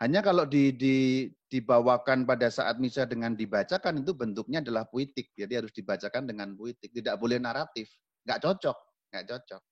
Hanya 0.00 0.24
kalau 0.24 0.48
di, 0.48 0.72
di, 0.72 1.28
dibawakan 1.52 2.24
pada 2.24 2.48
saat 2.48 2.80
misa 2.80 3.04
dengan 3.04 3.36
dibacakan 3.36 4.00
itu 4.00 4.16
bentuknya 4.16 4.64
adalah 4.64 4.88
puitik. 4.88 5.36
Jadi 5.36 5.60
harus 5.60 5.72
dibacakan 5.76 6.24
dengan 6.24 6.56
puitik. 6.56 6.88
Tidak 6.88 7.20
boleh 7.20 7.36
naratif. 7.36 7.92
Nggak 8.24 8.40
cocok. 8.40 8.76
Nggak 9.12 9.24
cocok. 9.28 9.62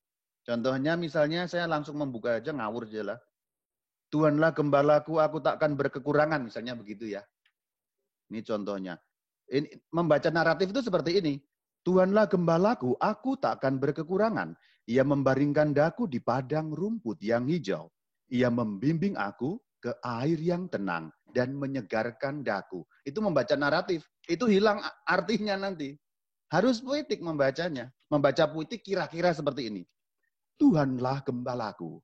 Contohnya 0.44 1.00
misalnya 1.00 1.48
saya 1.48 1.64
langsung 1.64 1.96
membuka 1.96 2.36
aja 2.36 2.52
ngawur 2.52 2.84
aja 2.84 3.16
lah. 3.16 3.18
Tuhanlah 4.12 4.52
gembalaku, 4.52 5.16
aku 5.16 5.40
takkan 5.40 5.72
berkekurangan. 5.80 6.44
Misalnya 6.44 6.76
begitu 6.76 7.08
ya. 7.08 7.24
Ini 8.28 8.40
contohnya. 8.44 8.94
Ini, 9.48 9.68
membaca 9.92 10.28
naratif 10.28 10.70
itu 10.70 10.84
seperti 10.84 11.20
ini. 11.20 11.34
Tuhanlah 11.82 12.28
gembalaku, 12.28 12.92
aku 13.00 13.40
takkan 13.40 13.80
berkekurangan. 13.80 14.52
Ia 14.88 15.04
membaringkan 15.04 15.72
daku 15.72 16.04
di 16.08 16.20
padang 16.20 16.72
rumput 16.72 17.20
yang 17.24 17.48
hijau. 17.48 17.88
Ia 18.28 18.52
membimbing 18.52 19.16
aku 19.16 19.56
ke 19.80 19.96
air 20.04 20.36
yang 20.36 20.68
tenang 20.68 21.08
dan 21.32 21.56
menyegarkan 21.56 22.44
daku. 22.44 22.84
Itu 23.04 23.24
membaca 23.24 23.56
naratif. 23.56 24.04
Itu 24.28 24.48
hilang 24.48 24.84
artinya 25.08 25.56
nanti. 25.56 25.96
Harus 26.52 26.80
puitik 26.84 27.20
membacanya. 27.24 27.88
Membaca 28.08 28.48
puitik 28.48 28.84
kira-kira 28.84 29.32
seperti 29.32 29.72
ini. 29.72 29.82
Tuhanlah 30.60 31.24
gembalaku. 31.24 32.00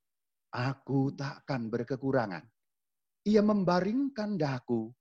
Aku 0.54 1.12
takkan 1.16 1.68
berkekurangan. 1.68 2.44
Ia 3.24 3.40
membaringkan 3.40 4.36
daku 4.36 4.92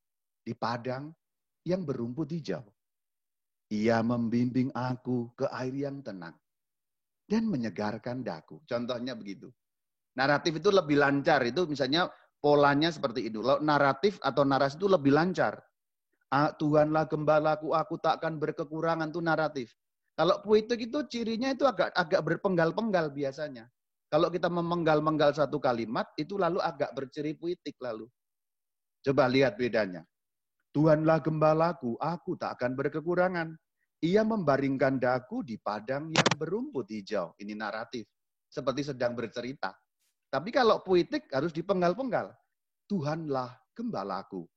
di 0.43 0.53
padang 0.53 1.09
yang 1.63 1.87
berumput 1.87 2.29
hijau. 2.35 2.63
Ia 3.71 4.03
membimbing 4.03 4.69
aku 4.75 5.33
ke 5.33 5.49
air 5.49 5.73
yang 5.73 6.03
tenang 6.03 6.35
dan 7.25 7.47
menyegarkan 7.49 8.21
daku. 8.21 8.61
Contohnya 8.67 9.17
begitu. 9.17 9.49
Naratif 10.13 10.61
itu 10.61 10.69
lebih 10.69 11.01
lancar. 11.01 11.41
Itu 11.41 11.65
misalnya 11.65 12.11
polanya 12.37 12.93
seperti 12.93 13.31
itu. 13.31 13.41
Naratif 13.63 14.21
atau 14.21 14.45
narasi 14.45 14.77
itu 14.77 14.85
lebih 14.85 15.15
lancar. 15.15 15.57
Ah, 16.29 16.53
Tuhanlah 16.53 17.09
gembalaku, 17.09 17.73
aku 17.73 17.97
takkan 18.01 18.37
berkekurangan 18.41 19.09
itu 19.09 19.21
naratif. 19.21 19.69
Kalau 20.13 20.41
puitik 20.45 20.89
itu 20.89 21.05
cirinya 21.09 21.49
itu 21.53 21.65
agak 21.65 21.93
agak 21.93 22.21
berpenggal-penggal 22.21 23.09
biasanya. 23.09 23.65
Kalau 24.13 24.29
kita 24.29 24.45
memenggal-menggal 24.45 25.33
satu 25.33 25.57
kalimat, 25.57 26.05
itu 26.21 26.37
lalu 26.37 26.61
agak 26.61 26.93
berciri 26.93 27.33
puitik 27.33 27.73
lalu. 27.81 28.05
Coba 29.01 29.25
lihat 29.25 29.57
bedanya. 29.57 30.05
Tuhanlah 30.73 31.21
gembalaku, 31.21 31.93
aku 32.01 32.33
tak 32.33 32.57
akan 32.57 32.73
berkekurangan. 32.73 33.53
Ia 34.01 34.25
membaringkan 34.25 34.97
daku 34.97 35.45
di 35.45 35.61
padang 35.61 36.09
yang 36.09 36.33
berumput 36.33 36.89
hijau. 36.89 37.37
Ini 37.37 37.53
naratif. 37.53 38.09
Seperti 38.49 38.89
sedang 38.89 39.13
bercerita. 39.13 39.69
Tapi 40.33 40.49
kalau 40.49 40.81
puitik 40.81 41.29
harus 41.29 41.53
dipenggal-penggal. 41.53 42.33
Tuhanlah 42.89 43.53
gembalaku. 43.77 44.49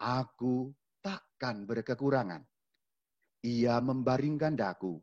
Aku 0.00 0.72
takkan 1.04 1.68
berkekurangan. 1.68 2.40
Ia 3.44 3.78
membaringkan 3.84 4.56
daku 4.56 4.96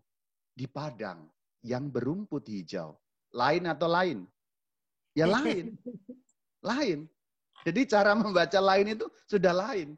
di 0.57 0.65
padang 0.65 1.29
yang 1.61 1.93
berumput 1.93 2.49
hijau. 2.49 2.97
Lain 3.37 3.69
atau 3.69 3.87
lain? 3.87 4.25
Ya 5.13 5.29
lain. 5.29 5.77
Lain. 6.65 7.09
Jadi 7.65 7.89
cara 7.89 8.13
membaca 8.13 8.59
lain 8.61 8.97
itu 8.97 9.05
sudah 9.25 9.53
lain. 9.53 9.97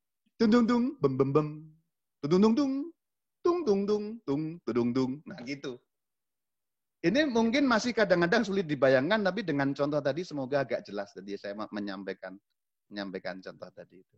Tung 0.41 0.49
tung 0.49 0.65
tung 0.65 0.83
bem 0.97 1.13
bem 1.21 1.29
bem. 1.29 1.47
Tung 2.25 2.41
tung 2.41 2.55
tung 2.57 2.73
tung 3.45 3.61
tung 3.61 3.81
tung 3.85 4.05
tung 4.25 4.43
tung 4.65 4.89
tung. 4.89 5.11
Nah 5.21 5.37
gitu. 5.45 5.77
Ini 7.05 7.29
mungkin 7.29 7.69
masih 7.69 7.93
kadang-kadang 7.93 8.41
sulit 8.41 8.65
dibayangkan, 8.65 9.21
tapi 9.21 9.45
dengan 9.45 9.69
contoh 9.77 10.01
tadi 10.01 10.25
semoga 10.25 10.65
agak 10.65 10.81
jelas 10.81 11.13
tadi 11.13 11.37
saya 11.37 11.53
menyampaikan 11.53 12.33
menyampaikan 12.89 13.37
contoh 13.37 13.69
tadi 13.69 14.01
itu. 14.01 14.17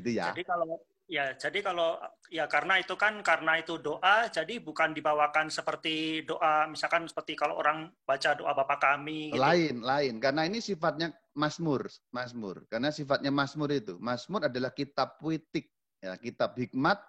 Itu 0.00 0.08
ya. 0.08 0.32
Jadi 0.32 0.40
kalau 0.48 0.80
ya 1.10 1.34
jadi 1.36 1.58
kalau 1.60 1.98
ya 2.32 2.48
karena 2.48 2.80
itu 2.80 2.94
kan 2.96 3.20
karena 3.20 3.60
itu 3.60 3.76
doa, 3.76 4.28
jadi 4.32 4.62
bukan 4.62 4.96
dibawakan 4.96 5.52
seperti 5.52 6.24
doa 6.24 6.66
misalkan 6.70 7.04
seperti 7.04 7.36
kalau 7.36 7.58
orang 7.60 7.90
baca 8.06 8.32
doa 8.32 8.52
Bapa 8.56 8.80
kami. 8.80 9.34
Gitu. 9.34 9.40
Lain 9.40 9.84
lain 9.84 10.16
karena 10.22 10.48
ini 10.48 10.62
sifatnya 10.62 11.12
Mazmur, 11.32 11.88
Mazmur. 12.12 12.64
Karena 12.68 12.92
sifatnya 12.92 13.32
Mazmur 13.32 13.72
itu. 13.72 13.96
Mazmur 14.00 14.48
adalah 14.48 14.72
kitab 14.72 15.16
puitik, 15.16 15.72
ya, 16.00 16.16
kitab 16.20 16.56
hikmat 16.56 17.00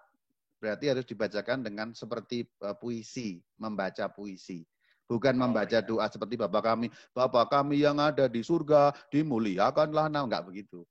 berarti 0.64 0.88
harus 0.88 1.04
dibacakan 1.04 1.60
dengan 1.60 1.92
seperti 1.92 2.48
uh, 2.64 2.72
puisi, 2.72 3.44
membaca 3.60 4.08
puisi. 4.08 4.64
Bukan 5.04 5.36
oh, 5.36 5.40
membaca 5.44 5.76
iya. 5.76 5.84
doa 5.84 6.08
seperti 6.08 6.40
Bapak 6.40 6.64
kami, 6.64 6.88
Bapak 7.12 7.52
kami 7.52 7.84
yang 7.84 8.00
ada 8.00 8.32
di 8.32 8.40
surga, 8.40 8.96
dimuliakanlah 9.12 10.08
nama. 10.08 10.24
Enggak 10.24 10.48
begitu. 10.48 10.88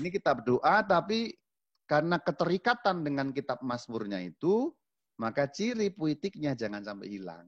Ini 0.00 0.08
kitab 0.08 0.40
doa, 0.42 0.80
tapi 0.80 1.36
karena 1.84 2.16
keterikatan 2.20 3.04
dengan 3.04 3.30
kitab 3.30 3.60
Mazmurnya 3.60 4.20
itu, 4.20 4.72
maka 5.20 5.48
ciri 5.48 5.92
puitiknya 5.92 6.56
jangan 6.56 6.82
sampai 6.82 7.08
hilang. 7.12 7.46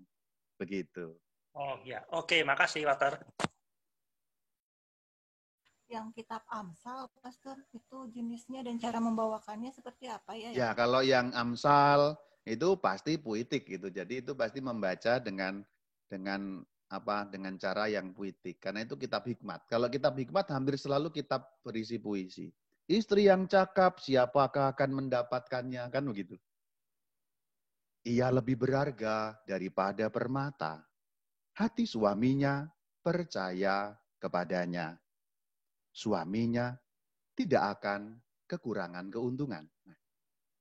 Begitu. 0.61 1.17
Oh 1.57 1.81
ya, 1.85 2.05
oke, 2.13 2.45
makasih 2.45 2.85
Walter 2.85 3.21
yang 5.87 6.11
kitab 6.11 6.43
Amsal, 6.51 7.07
Pastor, 7.23 7.63
itu 7.71 8.11
jenisnya 8.11 8.67
dan 8.67 8.75
cara 8.79 8.99
membawakannya 8.99 9.71
seperti 9.71 10.11
apa 10.11 10.35
ya? 10.35 10.51
Ya, 10.51 10.69
kalau 10.75 10.99
yang 11.03 11.31
Amsal 11.31 12.19
itu 12.43 12.75
pasti 12.79 13.19
puitik 13.19 13.67
gitu. 13.67 13.91
Jadi 13.91 14.23
itu 14.23 14.35
pasti 14.35 14.59
membaca 14.59 15.19
dengan 15.23 15.63
dengan 16.07 16.63
apa 16.87 17.27
dengan 17.27 17.59
cara 17.59 17.91
yang 17.91 18.15
puitik 18.15 18.63
karena 18.63 18.87
itu 18.87 18.95
kitab 18.95 19.27
hikmat. 19.27 19.67
Kalau 19.67 19.91
kitab 19.91 20.15
hikmat 20.15 20.47
hampir 20.55 20.79
selalu 20.79 21.11
kitab 21.11 21.43
berisi 21.63 21.99
puisi. 21.99 22.51
Istri 22.87 23.27
yang 23.27 23.51
cakap, 23.51 23.99
siapakah 23.99 24.71
akan 24.75 24.91
mendapatkannya? 25.03 25.91
Kan 25.91 26.07
begitu. 26.07 26.39
Ia 28.07 28.31
lebih 28.31 28.55
berharga 28.63 29.35
daripada 29.43 30.07
permata. 30.07 30.87
Hati 31.59 31.83
suaminya 31.83 32.63
percaya 33.03 33.91
kepadanya 34.23 34.95
suaminya 35.97 36.77
tidak 37.33 37.81
akan 37.81 38.21
kekurangan 38.45 39.09
keuntungan. 39.09 39.65
Nah, 39.65 39.99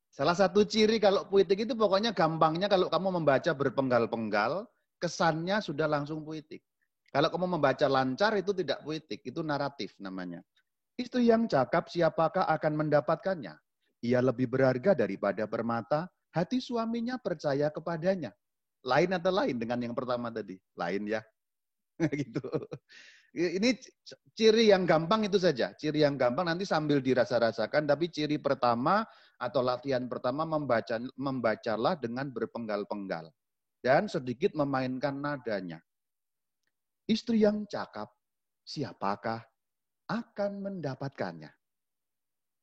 salah 0.08 0.32
satu 0.32 0.63
ciri 0.63 0.96
kalau 1.03 1.27
puitik 1.27 1.67
itu 1.67 1.75
pokoknya 1.75 2.15
gampangnya 2.15 2.72
kalau 2.72 2.88
kamu 2.88 3.20
membaca 3.20 3.51
berpenggal-penggal, 3.51 4.63
kesannya 4.96 5.60
sudah 5.60 5.91
langsung 5.91 6.24
puitik. 6.24 6.63
Kalau 7.12 7.27
kamu 7.27 7.60
membaca 7.60 7.88
lancar 7.91 8.32
itu 8.39 8.55
tidak 8.55 8.79
puitik, 8.88 9.20
itu 9.27 9.44
naratif 9.44 9.96
namanya. 10.00 10.39
Istri 10.96 11.28
yang 11.28 11.52
cakap 11.52 11.92
siapakah 11.92 12.48
akan 12.48 12.88
mendapatkannya? 12.88 13.52
Ia 14.08 14.20
lebih 14.24 14.48
berharga 14.48 14.96
daripada 14.96 15.44
permata, 15.44 16.08
hati 16.32 16.64
suaminya 16.64 17.20
percaya 17.20 17.68
kepadanya. 17.68 18.32
Lain 18.86 19.12
atau 19.12 19.34
lain 19.34 19.60
dengan 19.60 19.82
yang 19.82 19.96
pertama 19.98 20.32
tadi? 20.32 20.56
Lain 20.80 21.04
ya. 21.04 21.20
gitu. 22.22 22.44
Ini 23.36 23.75
ciri 24.32 24.72
yang 24.72 24.88
gampang 24.88 25.28
itu 25.28 25.36
saja. 25.36 25.75
Ciri 25.75 26.08
yang 26.08 26.16
gampang 26.16 26.48
nanti 26.48 26.64
sambil 26.64 27.04
dirasa-rasakan, 27.04 27.84
tapi 27.84 28.08
ciri 28.08 28.40
pertama 28.40 29.04
atau 29.36 29.60
latihan 29.60 30.08
pertama 30.08 30.48
membaca 30.48 30.96
membacalah 31.20 32.00
dengan 32.00 32.32
berpenggal-penggal 32.32 33.28
dan 33.84 34.08
sedikit 34.08 34.56
memainkan 34.56 35.20
nadanya. 35.20 35.84
Istri 37.12 37.44
yang 37.44 37.68
cakap, 37.68 38.08
siapakah 38.64 39.44
akan 40.09 40.51
mendapatkannya? 40.62 41.51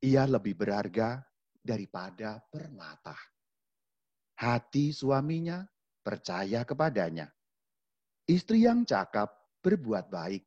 Ia 0.03 0.27
lebih 0.27 0.59
berharga 0.59 1.23
daripada 1.63 2.43
permata. 2.51 3.15
Hati 4.43 4.91
suaminya 4.91 5.63
percaya 6.03 6.67
kepadanya. 6.67 7.31
Istri 8.27 8.67
yang 8.67 8.83
cakap 8.83 9.31
berbuat 9.63 10.11
baik 10.11 10.43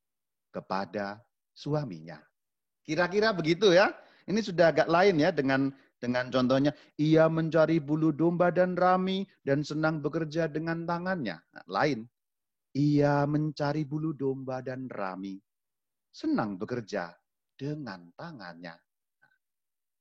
kepada 0.52 1.24
suaminya. 1.56 2.20
Kira-kira 2.84 3.32
begitu 3.32 3.72
ya. 3.72 3.96
Ini 4.26 4.42
sudah 4.42 4.74
agak 4.74 4.90
lain 4.90 5.22
ya 5.22 5.30
dengan 5.30 5.70
dengan 5.96 6.28
contohnya, 6.28 6.76
ia 7.00 7.26
mencari 7.32 7.80
bulu 7.80 8.12
domba 8.12 8.52
dan 8.52 8.76
rami 8.76 9.24
dan 9.42 9.64
senang 9.64 10.04
bekerja 10.04 10.52
dengan 10.52 10.84
tangannya. 10.84 11.40
Nah, 11.40 11.66
lain. 11.72 12.06
Ia 12.76 13.24
mencari 13.24 13.88
bulu 13.88 14.12
domba 14.12 14.60
dan 14.60 14.92
rami. 14.92 15.40
Senang 16.16 16.56
bekerja 16.56 17.12
dengan 17.60 18.08
tangannya. 18.16 18.72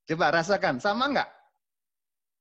Coba 0.07 0.31
rasakan, 0.31 0.79
sama 0.79 1.11
enggak? 1.11 1.27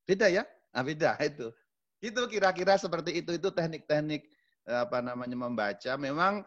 Beda 0.06 0.30
ya? 0.30 0.46
Nah, 0.70 0.86
beda 0.86 1.18
itu. 1.26 1.50
Itu 1.98 2.30
kira-kira 2.30 2.78
seperti 2.78 3.18
itu. 3.18 3.34
Itu 3.34 3.50
teknik-teknik 3.50 4.22
eh, 4.70 4.78
apa 4.78 5.02
namanya 5.02 5.34
membaca. 5.34 5.98
Memang 5.98 6.46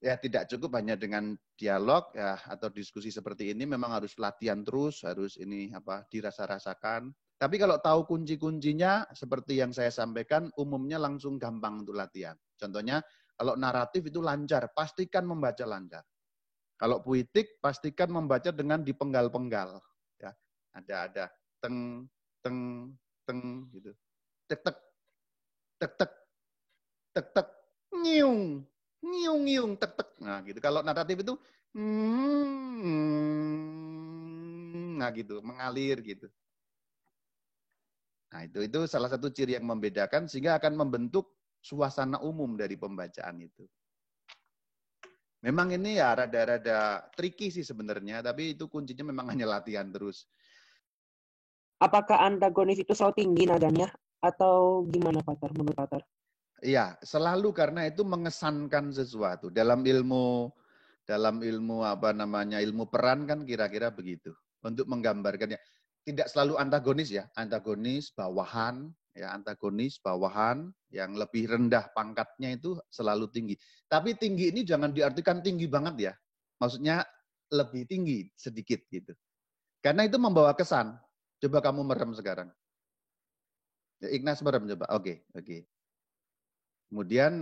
ya 0.00 0.16
tidak 0.16 0.48
cukup 0.48 0.80
hanya 0.80 0.96
dengan 0.96 1.36
dialog 1.60 2.08
ya 2.16 2.40
atau 2.48 2.72
diskusi 2.72 3.12
seperti 3.12 3.52
ini 3.52 3.68
memang 3.68 4.00
harus 4.00 4.16
latihan 4.16 4.64
terus 4.64 5.04
harus 5.04 5.36
ini 5.36 5.68
apa 5.76 6.08
dirasa-rasakan 6.08 7.12
tapi 7.36 7.60
kalau 7.60 7.76
tahu 7.76 8.08
kunci-kuncinya 8.08 9.04
seperti 9.12 9.60
yang 9.60 9.76
saya 9.76 9.92
sampaikan 9.92 10.48
umumnya 10.56 10.96
langsung 10.96 11.36
gampang 11.36 11.84
untuk 11.84 12.00
latihan 12.00 12.32
contohnya 12.56 13.04
kalau 13.36 13.60
naratif 13.60 14.08
itu 14.08 14.24
lancar 14.24 14.72
pastikan 14.72 15.28
membaca 15.28 15.68
lancar 15.68 16.00
kalau 16.80 17.04
puitik 17.04 17.60
pastikan 17.60 18.08
membaca 18.08 18.48
dengan 18.48 18.80
dipenggal-penggal 18.80 19.84
ya. 20.16 20.32
Ada 20.72 20.96
ada. 21.12 21.24
Teng 21.60 22.08
teng 22.40 22.88
teng 23.28 23.68
gitu. 23.68 23.92
Tek 24.48 24.64
tek. 24.64 24.76
Tek 25.76 25.92
tek. 26.00 26.12
Tek 27.12 27.26
tek. 27.36 27.48
Nyiung. 28.00 28.64
Ngiung 29.04 29.40
ngiung 29.44 29.72
tek 29.76 29.92
tek. 29.92 30.08
Nah 30.24 30.40
gitu. 30.40 30.56
Kalau 30.64 30.80
naratif 30.80 31.20
itu 31.20 31.36
nah 34.96 35.12
gitu. 35.12 35.44
Mengalir 35.44 36.00
gitu. 36.00 36.32
Nah 38.32 38.40
itu 38.48 38.64
itu 38.64 38.80
salah 38.88 39.12
satu 39.12 39.28
ciri 39.28 39.52
yang 39.52 39.68
membedakan 39.68 40.24
sehingga 40.24 40.56
akan 40.56 40.80
membentuk 40.80 41.28
suasana 41.60 42.24
umum 42.24 42.56
dari 42.56 42.80
pembacaan 42.80 43.36
itu 43.36 43.68
memang 45.40 45.72
ini 45.76 45.96
ya 46.00 46.12
rada-rada 46.16 47.04
tricky 47.16 47.48
sih 47.52 47.64
sebenarnya 47.64 48.20
tapi 48.20 48.54
itu 48.56 48.68
kuncinya 48.68 49.08
memang 49.08 49.26
hanya 49.36 49.48
latihan 49.48 49.88
terus 49.88 50.28
apakah 51.80 52.20
antagonis 52.20 52.78
itu 52.78 52.92
selalu 52.92 53.14
tinggi 53.24 53.44
nadanya 53.48 53.88
atau 54.20 54.84
gimana 54.86 55.24
Patar 55.24 55.50
menurut 55.56 55.76
Patar? 55.76 56.04
Iya, 56.60 57.00
selalu 57.00 57.56
karena 57.56 57.88
itu 57.88 58.04
mengesankan 58.04 58.92
sesuatu. 58.92 59.48
Dalam 59.48 59.80
ilmu 59.80 60.52
dalam 61.08 61.42
ilmu 61.42 61.82
apa 61.82 62.12
namanya 62.14 62.60
ilmu 62.60 62.86
peran 62.86 63.24
kan 63.24 63.42
kira-kira 63.48 63.88
begitu. 63.88 64.36
Untuk 64.60 64.84
menggambarkannya 64.92 65.56
tidak 66.04 66.28
selalu 66.28 66.60
antagonis 66.60 67.08
ya, 67.08 67.24
antagonis 67.32 68.12
bawahan 68.12 68.92
ya 69.14 69.34
antagonis 69.34 69.98
bawahan 69.98 70.70
yang 70.94 71.18
lebih 71.18 71.50
rendah 71.50 71.90
pangkatnya 71.94 72.54
itu 72.54 72.78
selalu 72.90 73.30
tinggi. 73.30 73.54
Tapi 73.90 74.14
tinggi 74.14 74.54
ini 74.54 74.62
jangan 74.62 74.94
diartikan 74.94 75.42
tinggi 75.42 75.66
banget 75.66 76.10
ya. 76.10 76.12
Maksudnya 76.62 77.02
lebih 77.50 77.86
tinggi 77.86 78.30
sedikit 78.38 78.78
gitu. 78.90 79.14
Karena 79.82 80.06
itu 80.06 80.20
membawa 80.20 80.54
kesan. 80.54 80.94
Coba 81.40 81.58
kamu 81.64 81.82
merem 81.88 82.12
sekarang. 82.12 82.48
Ya, 84.00 84.08
Ignas 84.12 84.44
merem 84.44 84.68
coba. 84.68 84.86
Oke, 84.92 84.96
okay, 84.96 85.16
oke. 85.32 85.44
Okay. 85.44 85.60
Kemudian 86.90 87.32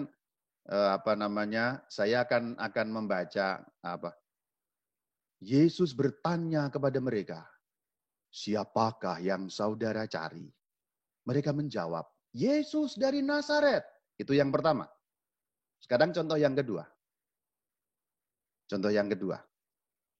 eh, 0.71 0.91
apa 0.95 1.13
namanya? 1.19 1.83
Saya 1.91 2.23
akan 2.25 2.57
akan 2.57 2.87
membaca 2.89 3.65
apa? 3.83 4.15
Yesus 5.39 5.95
bertanya 5.95 6.67
kepada 6.67 6.99
mereka, 6.99 7.47
"Siapakah 8.31 9.23
yang 9.23 9.47
saudara 9.47 10.07
cari?" 10.11 10.51
Mereka 11.29 11.53
menjawab, 11.53 12.09
"Yesus 12.33 12.97
dari 12.97 13.21
Nazaret." 13.21 13.85
Itu 14.17 14.33
yang 14.33 14.49
pertama. 14.49 14.89
Sekarang 15.77 16.11
contoh 16.17 16.41
yang 16.41 16.57
kedua. 16.57 16.89
Contoh 18.65 18.89
yang 18.89 19.13
kedua. 19.13 19.37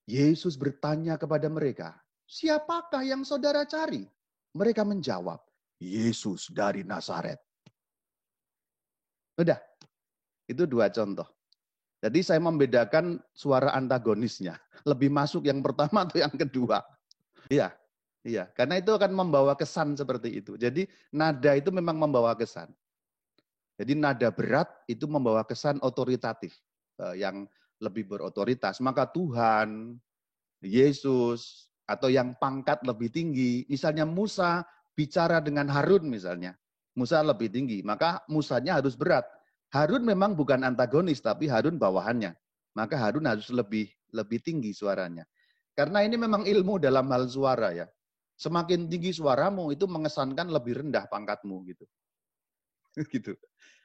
Yesus 0.05 0.61
bertanya 0.61 1.17
kepada 1.17 1.49
mereka, 1.49 1.97
"Siapakah 2.29 3.09
yang 3.09 3.25
saudara 3.25 3.65
cari?" 3.65 4.05
Mereka 4.53 4.85
menjawab, 4.85 5.41
"Yesus 5.81 6.53
dari 6.53 6.85
Nazaret." 6.85 7.41
Udah. 9.41 9.57
Itu 10.49 10.69
dua 10.69 10.93
contoh. 10.93 11.29
Jadi 11.99 12.21
saya 12.23 12.41
membedakan 12.41 13.21
suara 13.35 13.75
antagonisnya. 13.75 14.57
Lebih 14.87 15.11
masuk 15.11 15.45
yang 15.45 15.61
pertama 15.65 16.07
atau 16.07 16.19
yang 16.21 16.33
kedua. 16.33 16.81
Iya, 17.51 17.75
iya. 18.25 18.51
Karena 18.55 18.79
itu 18.79 18.91
akan 18.95 19.13
membawa 19.13 19.55
kesan 19.59 19.99
seperti 19.99 20.41
itu. 20.43 20.55
Jadi 20.59 20.87
nada 21.13 21.53
itu 21.55 21.69
memang 21.75 21.99
membawa 21.99 22.35
kesan. 22.39 22.71
Jadi 23.79 23.95
nada 23.95 24.29
berat 24.35 24.67
itu 24.91 25.07
membawa 25.07 25.47
kesan 25.47 25.79
otoritatif. 25.83 26.59
Eh, 26.99 27.23
yang 27.23 27.47
lebih 27.79 28.11
berotoritas. 28.11 28.83
Maka 28.83 29.07
Tuhan, 29.07 29.95
Yesus, 30.59 31.71
atau 31.87 32.11
yang 32.11 32.35
pangkat 32.43 32.83
lebih 32.83 33.09
tinggi. 33.09 33.63
Misalnya 33.71 34.03
Musa 34.03 34.67
bicara 34.99 35.39
dengan 35.39 35.71
Harun 35.71 36.11
misalnya. 36.11 36.59
Musa 36.99 37.23
lebih 37.23 37.55
tinggi, 37.55 37.79
maka 37.87 38.27
Musanya 38.27 38.83
harus 38.83 38.99
berat. 38.99 39.23
Harun 39.71 40.03
memang 40.03 40.35
bukan 40.35 40.67
antagonis, 40.67 41.23
tapi 41.23 41.47
Harun 41.47 41.79
bawahannya. 41.79 42.35
Maka 42.75 42.99
Harun 42.99 43.31
harus 43.31 43.47
lebih 43.55 43.87
lebih 44.11 44.43
tinggi 44.43 44.75
suaranya. 44.75 45.23
Karena 45.79 46.03
ini 46.03 46.19
memang 46.19 46.43
ilmu 46.43 46.83
dalam 46.83 47.07
hal 47.15 47.31
suara 47.31 47.71
ya. 47.71 47.87
Semakin 48.39 48.87
tinggi 48.87 49.11
suaramu 49.11 49.75
itu 49.75 49.91
mengesankan 49.91 50.47
lebih 50.47 50.79
rendah 50.79 51.11
pangkatmu 51.11 51.67
gitu. 51.67 51.85
gitu. 53.15 53.35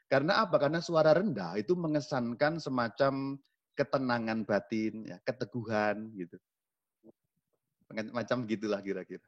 Karena 0.05 0.45
apa? 0.45 0.61
Karena 0.61 0.77
suara 0.77 1.09
rendah 1.17 1.57
itu 1.57 1.73
mengesankan 1.73 2.61
semacam 2.61 3.41
ketenangan 3.73 4.45
batin, 4.45 5.09
ya, 5.09 5.17
keteguhan 5.25 6.13
gitu. 6.13 6.37
Macam 8.13 8.45
gitulah 8.45 8.77
kira-kira. 8.85 9.25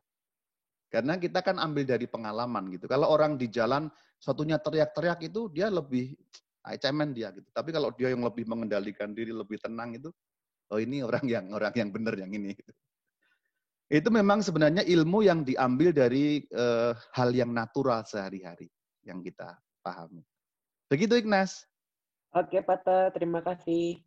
Karena 0.94 1.18
kita 1.18 1.42
kan 1.42 1.58
ambil 1.58 1.90
dari 1.90 2.06
pengalaman 2.06 2.70
gitu. 2.78 2.86
Kalau 2.86 3.10
orang 3.10 3.36
di 3.36 3.50
jalan 3.50 3.90
satunya 4.22 4.62
teriak-teriak 4.62 5.26
itu 5.26 5.50
dia 5.50 5.74
lebih 5.74 6.14
ah, 6.62 6.78
cemen 6.78 7.18
dia 7.18 7.34
gitu. 7.34 7.50
Tapi 7.50 7.74
kalau 7.74 7.90
dia 7.98 8.14
yang 8.14 8.22
lebih 8.22 8.46
mengendalikan 8.46 9.10
diri, 9.10 9.34
lebih 9.34 9.58
tenang 9.58 9.98
itu, 9.98 10.14
oh 10.70 10.80
ini 10.80 11.02
orang 11.02 11.26
yang 11.26 11.46
orang 11.50 11.74
yang 11.74 11.90
benar 11.90 12.14
yang 12.14 12.30
ini. 12.30 12.54
Gitu. 12.54 12.72
Itu 13.86 14.10
memang 14.10 14.42
sebenarnya 14.42 14.82
ilmu 14.82 15.22
yang 15.22 15.46
diambil 15.46 15.94
dari 15.94 16.42
uh, 16.58 16.98
hal 17.14 17.30
yang 17.34 17.54
natural 17.54 18.02
sehari-hari 18.02 18.66
yang 19.06 19.22
kita 19.22 19.54
pahami. 19.86 20.26
Begitu 20.90 21.22
Ignas. 21.22 21.66
Oke, 22.34 22.66
Pak, 22.66 22.84
terima 23.14 23.40
kasih. 23.46 24.02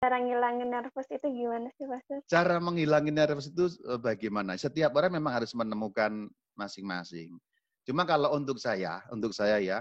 Cara 0.00 0.16
ngilangin 0.16 0.72
nervous 0.72 1.04
itu 1.12 1.28
gimana 1.28 1.68
sih, 1.76 1.84
Pastor? 1.84 2.24
Cara 2.24 2.56
menghilangin 2.56 3.12
nervous 3.12 3.52
itu 3.52 3.68
eh, 3.84 4.00
bagaimana? 4.00 4.56
Setiap 4.56 4.96
orang 4.96 5.20
memang 5.20 5.36
harus 5.36 5.52
menemukan 5.52 6.24
masing-masing. 6.56 7.36
Cuma 7.84 8.08
kalau 8.08 8.32
untuk 8.32 8.56
saya, 8.56 9.04
untuk 9.12 9.36
saya 9.36 9.60
ya, 9.60 9.78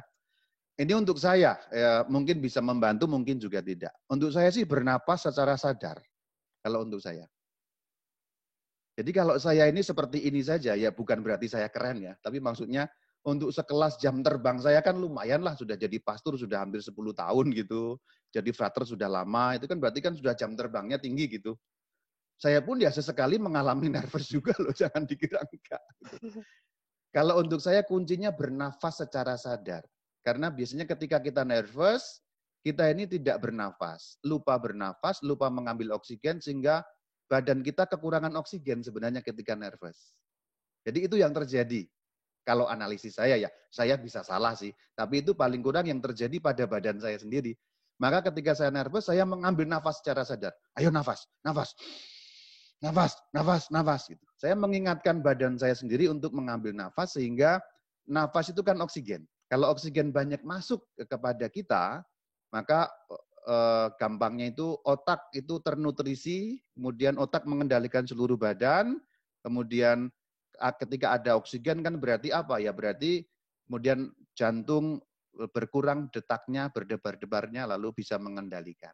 ini 0.75 0.91
untuk 0.91 1.15
saya, 1.15 1.55
ya, 1.71 2.03
mungkin 2.12 2.43
bisa 2.43 2.60
membantu, 2.60 3.08
mungkin 3.08 3.39
juga 3.39 3.63
tidak. 3.63 3.95
Untuk 4.12 4.36
saya 4.36 4.51
sih 4.51 4.67
bernapas 4.67 5.23
secara 5.23 5.55
sadar, 5.55 6.03
kalau 6.63 6.84
untuk 6.84 6.99
saya. 6.99 7.23
Jadi 8.99 9.15
kalau 9.15 9.39
saya 9.39 9.71
ini 9.71 9.79
seperti 9.79 10.27
ini 10.27 10.43
saja, 10.43 10.75
ya 10.75 10.91
bukan 10.91 11.23
berarti 11.23 11.47
saya 11.47 11.71
keren 11.71 12.03
ya, 12.03 12.19
tapi 12.19 12.43
maksudnya 12.43 12.83
untuk 13.23 13.47
sekelas 13.55 13.95
jam 13.95 14.19
terbang 14.19 14.59
saya 14.59 14.83
kan 14.83 14.99
lumayan 14.99 15.39
lah 15.39 15.55
sudah 15.55 15.79
jadi 15.79 16.03
pastor 16.03 16.35
sudah 16.35 16.67
hampir 16.67 16.83
10 16.83 16.91
tahun 17.15 17.45
gitu. 17.55 17.95
Jadi 18.35 18.51
frater 18.51 18.83
sudah 18.83 19.07
lama, 19.07 19.55
itu 19.55 19.71
kan 19.71 19.79
berarti 19.79 20.03
kan 20.03 20.19
sudah 20.19 20.35
jam 20.35 20.51
terbangnya 20.51 20.99
tinggi 20.99 21.31
gitu. 21.31 21.55
Saya 22.35 22.59
pun 22.59 22.75
ya 22.75 22.91
sesekali 22.91 23.39
mengalami 23.39 23.88
nervous 23.95 24.27
juga 24.27 24.51
loh, 24.59 24.75
jangan 24.75 25.07
dikira 25.07 25.47
enggak. 25.47 25.83
Gitu. 26.03 26.43
Kalau 27.15 27.39
untuk 27.39 27.63
saya 27.63 27.81
kuncinya 27.88 28.35
bernafas 28.35 28.99
secara 28.99 29.39
sadar. 29.39 29.81
Karena 30.21 30.51
biasanya 30.51 30.83
ketika 30.85 31.23
kita 31.23 31.41
nervous, 31.47 32.19
kita 32.62 32.91
ini 32.91 33.07
tidak 33.07 33.39
bernafas. 33.39 34.19
Lupa 34.27 34.59
bernafas, 34.59 35.23
lupa 35.23 35.47
mengambil 35.49 35.95
oksigen, 35.95 36.38
sehingga 36.43 36.83
badan 37.29 37.61
kita 37.61 37.85
kekurangan 37.85 38.33
oksigen 38.41 38.81
sebenarnya 38.81 39.21
ketika 39.21 39.53
nervous. 39.53 40.17
Jadi 40.81 41.05
itu 41.05 41.15
yang 41.21 41.29
terjadi. 41.31 41.85
Kalau 42.41 42.65
analisis 42.65 43.21
saya 43.21 43.37
ya, 43.37 43.49
saya 43.69 43.93
bisa 44.01 44.25
salah 44.25 44.57
sih. 44.57 44.73
Tapi 44.97 45.21
itu 45.21 45.37
paling 45.37 45.61
kurang 45.61 45.85
yang 45.85 46.01
terjadi 46.01 46.41
pada 46.41 46.65
badan 46.65 46.97
saya 46.97 47.21
sendiri. 47.21 47.53
Maka 48.01 48.25
ketika 48.31 48.57
saya 48.57 48.73
nervous, 48.73 49.05
saya 49.05 49.21
mengambil 49.27 49.69
nafas 49.69 50.01
secara 50.01 50.25
sadar. 50.25 50.55
Ayo 50.73 50.89
nafas, 50.89 51.29
nafas, 51.45 51.77
nafas, 52.81 53.13
nafas, 53.35 53.63
nafas. 53.69 54.01
Gitu. 54.09 54.25
Saya 54.39 54.57
mengingatkan 54.57 55.21
badan 55.21 55.61
saya 55.61 55.77
sendiri 55.77 56.09
untuk 56.09 56.33
mengambil 56.33 56.73
nafas 56.73 57.13
sehingga 57.13 57.61
nafas 58.09 58.49
itu 58.49 58.65
kan 58.65 58.79
oksigen. 58.81 59.27
Kalau 59.51 59.69
oksigen 59.69 60.09
banyak 60.09 60.41
masuk 60.41 60.81
kepada 61.05 61.45
kita, 61.51 62.01
maka 62.49 62.89
eh, 63.49 63.88
gampangnya 63.97 64.53
itu 64.53 64.77
otak 64.85 65.33
itu 65.33 65.57
ternutrisi, 65.65 66.62
kemudian 66.77 67.17
otak 67.17 67.49
mengendalikan 67.49 68.05
seluruh 68.05 68.38
badan, 68.38 69.01
kemudian 69.41 70.13
ketika 70.77 71.15
ada 71.15 71.39
oksigen 71.39 71.79
kan 71.79 71.95
berarti 71.97 72.35
apa 72.35 72.59
ya? 72.59 72.75
Berarti 72.75 73.23
kemudian 73.65 74.12
jantung 74.35 74.99
e, 75.39 75.47
berkurang 75.47 76.12
detaknya, 76.12 76.67
berdebar-debarnya 76.73 77.69
lalu 77.69 78.03
bisa 78.03 78.19
mengendalikan. 78.19 78.91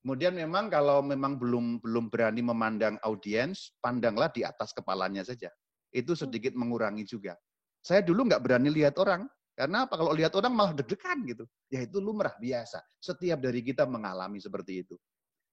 Kemudian 0.00 0.32
memang 0.32 0.72
kalau 0.72 1.04
memang 1.04 1.36
belum 1.36 1.84
belum 1.84 2.08
berani 2.08 2.40
memandang 2.40 2.96
audiens, 3.04 3.74
pandanglah 3.82 4.32
di 4.32 4.46
atas 4.46 4.72
kepalanya 4.72 5.26
saja. 5.26 5.52
Itu 5.92 6.16
sedikit 6.16 6.56
mengurangi 6.56 7.04
juga. 7.04 7.36
Saya 7.84 8.00
dulu 8.00 8.24
nggak 8.30 8.40
berani 8.40 8.72
lihat 8.72 8.96
orang, 8.96 9.26
karena 9.58 9.90
apa? 9.90 9.98
Kalau 9.98 10.14
lihat 10.14 10.30
orang 10.38 10.54
malah 10.54 10.70
deg-degan 10.70 11.26
gitu. 11.26 11.42
Ya 11.66 11.82
itu 11.82 11.98
lumrah 11.98 12.38
biasa. 12.38 12.78
Setiap 13.02 13.42
dari 13.42 13.66
kita 13.66 13.90
mengalami 13.90 14.38
seperti 14.38 14.86
itu. 14.86 14.94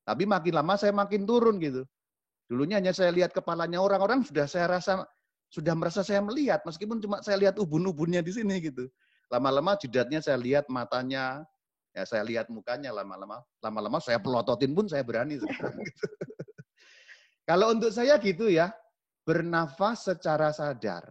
Tapi 0.06 0.30
makin 0.30 0.54
lama 0.54 0.78
saya 0.78 0.94
makin 0.94 1.26
turun 1.26 1.58
gitu. 1.58 1.82
Dulunya 2.46 2.78
hanya 2.78 2.94
saya 2.94 3.10
lihat 3.10 3.34
kepalanya 3.34 3.82
orang-orang 3.82 4.22
sudah 4.22 4.46
saya 4.46 4.78
rasa 4.78 5.02
sudah 5.50 5.74
merasa 5.74 6.06
saya 6.06 6.22
melihat 6.22 6.62
meskipun 6.62 7.02
cuma 7.02 7.18
saya 7.26 7.42
lihat 7.42 7.58
ubun-ubunnya 7.58 8.22
di 8.22 8.30
sini 8.30 8.62
gitu. 8.62 8.86
Lama-lama 9.34 9.74
jidatnya 9.74 10.22
saya 10.22 10.38
lihat 10.38 10.70
matanya, 10.70 11.42
ya 11.98 12.06
saya 12.06 12.22
lihat 12.22 12.46
mukanya 12.54 12.94
lama-lama. 12.94 13.42
Lama-lama 13.58 13.98
saya 13.98 14.22
pelototin 14.22 14.78
pun 14.78 14.86
saya 14.86 15.02
berani 15.02 15.42
gitu. 15.42 15.50
Kalau 17.50 17.74
untuk 17.74 17.90
saya 17.90 18.22
gitu 18.22 18.54
ya, 18.54 18.70
bernafas 19.26 20.14
secara 20.14 20.54
sadar. 20.54 21.10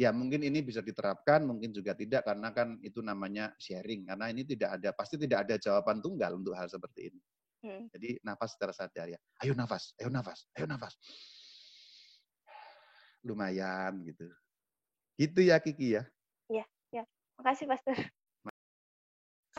Ya 0.00 0.16
mungkin 0.16 0.40
ini 0.40 0.64
bisa 0.64 0.80
diterapkan, 0.80 1.44
mungkin 1.44 1.76
juga 1.76 1.92
tidak 1.92 2.24
karena 2.24 2.48
kan 2.56 2.80
itu 2.80 3.04
namanya 3.04 3.52
sharing. 3.60 4.08
Karena 4.08 4.32
ini 4.32 4.48
tidak 4.48 4.80
ada, 4.80 4.96
pasti 4.96 5.20
tidak 5.20 5.44
ada 5.44 5.60
jawaban 5.60 6.00
tunggal 6.00 6.40
untuk 6.40 6.56
hal 6.56 6.72
seperti 6.72 7.12
ini. 7.12 7.20
Hmm. 7.60 7.84
Jadi 7.92 8.16
nafas 8.24 8.56
secara 8.56 8.72
sadar 8.72 9.12
ya. 9.12 9.20
Ayo 9.44 9.52
nafas, 9.52 9.92
ayo 10.00 10.08
nafas, 10.08 10.48
ayo 10.56 10.64
nafas. 10.64 10.96
Lumayan 13.20 14.00
gitu. 14.08 14.24
Gitu 15.20 15.40
ya 15.44 15.60
Kiki 15.60 16.00
ya. 16.00 16.08
Iya, 16.48 16.64
ya. 16.96 17.04
Makasih 17.36 17.68
Pastor. 17.68 18.00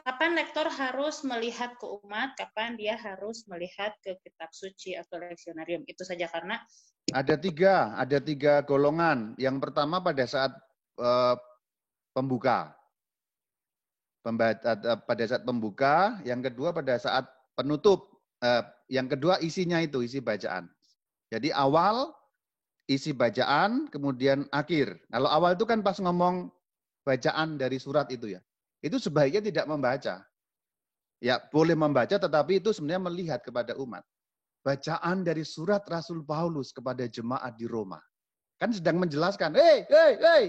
Kapan 0.02 0.34
lektor 0.34 0.66
harus 0.66 1.22
melihat 1.22 1.78
ke 1.78 1.86
umat, 1.86 2.34
kapan 2.34 2.74
dia 2.74 2.98
harus 2.98 3.46
melihat 3.46 3.94
ke 4.02 4.18
kitab 4.26 4.50
suci 4.50 4.98
atau 4.98 5.22
leksionarium. 5.22 5.86
Itu 5.86 6.02
saja 6.02 6.26
karena 6.26 6.58
ada 7.12 7.36
tiga, 7.36 7.96
ada 7.96 8.18
tiga 8.18 8.64
golongan. 8.64 9.36
Yang 9.36 9.58
pertama 9.64 10.00
pada 10.00 10.24
saat 10.28 10.52
uh, 11.00 11.36
pembuka, 12.16 12.76
Pembaca, 14.22 14.78
eh, 14.78 15.00
pada 15.02 15.24
saat 15.26 15.42
pembuka, 15.42 16.22
yang 16.22 16.46
kedua 16.46 16.70
pada 16.70 16.94
saat 17.02 17.26
penutup. 17.58 18.06
Eh, 18.38 18.62
yang 18.94 19.10
kedua 19.10 19.42
isinya 19.42 19.82
itu, 19.82 20.06
isi 20.06 20.22
bacaan. 20.22 20.70
Jadi 21.34 21.50
awal, 21.50 22.14
isi 22.86 23.18
bacaan, 23.18 23.90
kemudian 23.90 24.46
akhir. 24.54 24.94
Kalau 25.10 25.26
awal 25.26 25.58
itu 25.58 25.66
kan 25.66 25.82
pas 25.82 25.98
ngomong 25.98 26.54
bacaan 27.02 27.58
dari 27.58 27.82
surat 27.82 28.14
itu 28.14 28.38
ya. 28.38 28.42
Itu 28.86 29.02
sebaiknya 29.02 29.42
tidak 29.42 29.66
membaca. 29.66 30.22
Ya, 31.22 31.38
boleh 31.50 31.74
membaca 31.74 32.18
tetapi 32.18 32.62
itu 32.62 32.74
sebenarnya 32.74 33.02
melihat 33.10 33.40
kepada 33.42 33.74
umat. 33.78 34.06
Bacaan 34.62 35.26
dari 35.26 35.42
surat 35.42 35.82
Rasul 35.90 36.22
Paulus 36.22 36.70
kepada 36.70 37.10
jemaat 37.10 37.58
di 37.58 37.66
Roma. 37.66 37.98
Kan 38.62 38.70
sedang 38.70 39.02
menjelaskan, 39.02 39.58
hei, 39.58 39.90
hei, 39.90 40.14
hei, 40.22 40.44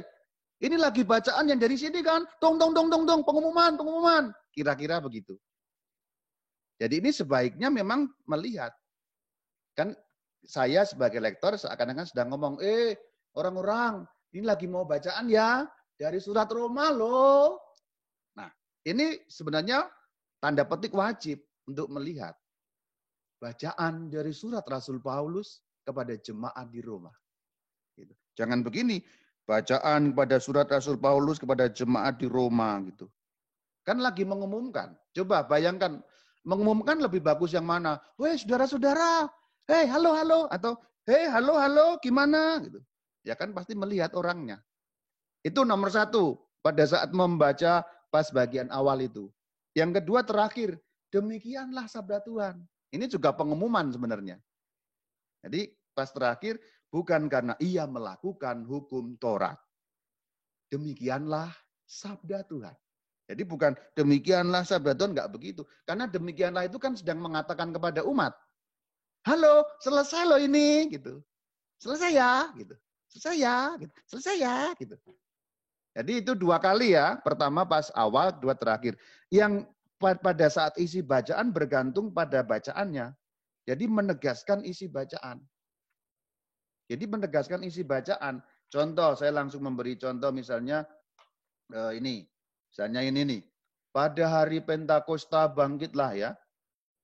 ini 0.62 0.78
lagi 0.78 1.02
bacaan 1.02 1.50
yang 1.50 1.58
dari 1.58 1.74
sini 1.74 2.06
kan, 2.06 2.22
tong, 2.38 2.54
tong, 2.54 2.70
tong, 2.70 2.86
tong, 2.86 3.02
tong, 3.02 3.20
pengumuman, 3.26 3.74
pengumuman. 3.74 4.30
Kira-kira 4.54 5.02
begitu. 5.02 5.34
Jadi 6.78 7.02
ini 7.02 7.10
sebaiknya 7.10 7.66
memang 7.66 8.06
melihat. 8.30 8.70
Kan 9.74 9.98
saya 10.46 10.86
sebagai 10.86 11.18
lektor 11.18 11.58
seakan-akan 11.58 12.06
sedang 12.06 12.30
ngomong, 12.30 12.62
eh 12.62 12.94
orang-orang 13.34 14.06
ini 14.30 14.46
lagi 14.46 14.70
mau 14.70 14.86
bacaan 14.86 15.26
ya 15.26 15.66
dari 15.98 16.22
surat 16.22 16.46
Roma 16.46 16.94
loh. 16.94 17.58
Nah 18.38 18.50
ini 18.86 19.18
sebenarnya 19.26 19.86
tanda 20.38 20.62
petik 20.62 20.94
wajib 20.94 21.42
untuk 21.66 21.90
melihat 21.90 22.38
bacaan 23.42 24.06
dari 24.06 24.30
surat 24.30 24.62
Rasul 24.70 25.02
Paulus 25.02 25.58
kepada 25.82 26.14
jemaat 26.14 26.70
di 26.70 26.78
Roma. 26.78 27.10
Gitu. 27.98 28.14
Jangan 28.38 28.62
begini, 28.62 29.02
bacaan 29.42 30.14
kepada 30.14 30.38
surat 30.38 30.70
Rasul 30.70 30.94
Paulus 31.02 31.42
kepada 31.42 31.66
jemaat 31.66 32.22
di 32.22 32.30
Roma 32.30 32.78
gitu. 32.86 33.10
Kan 33.82 33.98
lagi 33.98 34.22
mengumumkan. 34.22 34.94
Coba 35.10 35.42
bayangkan 35.42 35.98
mengumumkan 36.46 37.02
lebih 37.02 37.18
bagus 37.18 37.50
yang 37.50 37.66
mana? 37.66 37.98
Weh, 38.14 38.38
saudara-saudara, 38.38 39.26
hei, 39.66 39.90
halo, 39.90 40.14
halo, 40.14 40.40
atau 40.54 40.78
hei, 41.10 41.26
halo, 41.26 41.58
halo, 41.58 41.98
gimana? 41.98 42.62
Gitu. 42.62 42.78
Ya 43.26 43.34
kan 43.34 43.50
pasti 43.50 43.74
melihat 43.74 44.14
orangnya. 44.14 44.62
Itu 45.42 45.66
nomor 45.66 45.90
satu 45.90 46.38
pada 46.62 46.86
saat 46.86 47.10
membaca 47.10 47.82
pas 48.14 48.30
bagian 48.30 48.70
awal 48.70 49.02
itu. 49.02 49.26
Yang 49.74 49.98
kedua 49.98 50.22
terakhir, 50.22 50.78
demikianlah 51.10 51.90
sabda 51.90 52.22
Tuhan. 52.22 52.62
Ini 52.92 53.08
juga 53.08 53.32
pengumuman 53.32 53.88
sebenarnya. 53.88 54.36
Jadi 55.42 55.72
pas 55.96 56.12
terakhir, 56.12 56.60
bukan 56.92 57.26
karena 57.26 57.56
ia 57.58 57.88
melakukan 57.88 58.68
hukum 58.68 59.16
Taurat. 59.16 59.56
Demikianlah 60.68 61.50
sabda 61.88 62.44
Tuhan. 62.44 62.76
Jadi 63.32 63.42
bukan 63.48 63.72
demikianlah 63.96 64.62
sabda 64.68 64.92
Tuhan, 64.92 65.16
enggak 65.16 65.32
begitu. 65.32 65.64
Karena 65.88 66.04
demikianlah 66.04 66.68
itu 66.68 66.76
kan 66.76 66.92
sedang 66.92 67.20
mengatakan 67.24 67.72
kepada 67.72 68.04
umat, 68.04 68.36
halo, 69.24 69.64
selesai 69.80 70.28
loh 70.28 70.40
ini, 70.40 70.92
gitu. 70.92 71.24
Selesai 71.80 72.12
ya, 72.12 72.52
gitu. 72.60 72.76
Selesai 73.08 73.36
ya, 73.40 73.56
gitu. 73.80 73.92
Selesai 74.04 74.36
ya, 74.36 74.56
gitu. 74.76 74.96
Jadi 75.92 76.12
itu 76.24 76.32
dua 76.32 76.56
kali 76.56 76.96
ya, 76.96 77.20
pertama 77.20 77.68
pas 77.68 77.92
awal, 77.92 78.32
dua 78.36 78.56
terakhir. 78.56 78.96
Yang 79.28 79.68
pada 80.02 80.46
saat 80.50 80.74
isi 80.82 81.00
bacaan 81.00 81.54
bergantung 81.54 82.10
pada 82.10 82.42
bacaannya. 82.42 83.14
Jadi 83.62 83.84
menegaskan 83.86 84.66
isi 84.66 84.90
bacaan. 84.90 85.38
Jadi 86.90 87.04
menegaskan 87.06 87.62
isi 87.62 87.86
bacaan. 87.86 88.42
Contoh, 88.66 89.14
saya 89.14 89.30
langsung 89.30 89.62
memberi 89.62 89.94
contoh 89.94 90.34
misalnya 90.34 90.82
eh, 91.70 92.02
ini 92.02 92.26
Misalnya 92.72 93.04
ini 93.04 93.20
nih, 93.28 93.42
pada 93.92 94.24
hari 94.24 94.64
Pentakosta 94.64 95.44
bangkitlah 95.44 96.16
ya, 96.16 96.30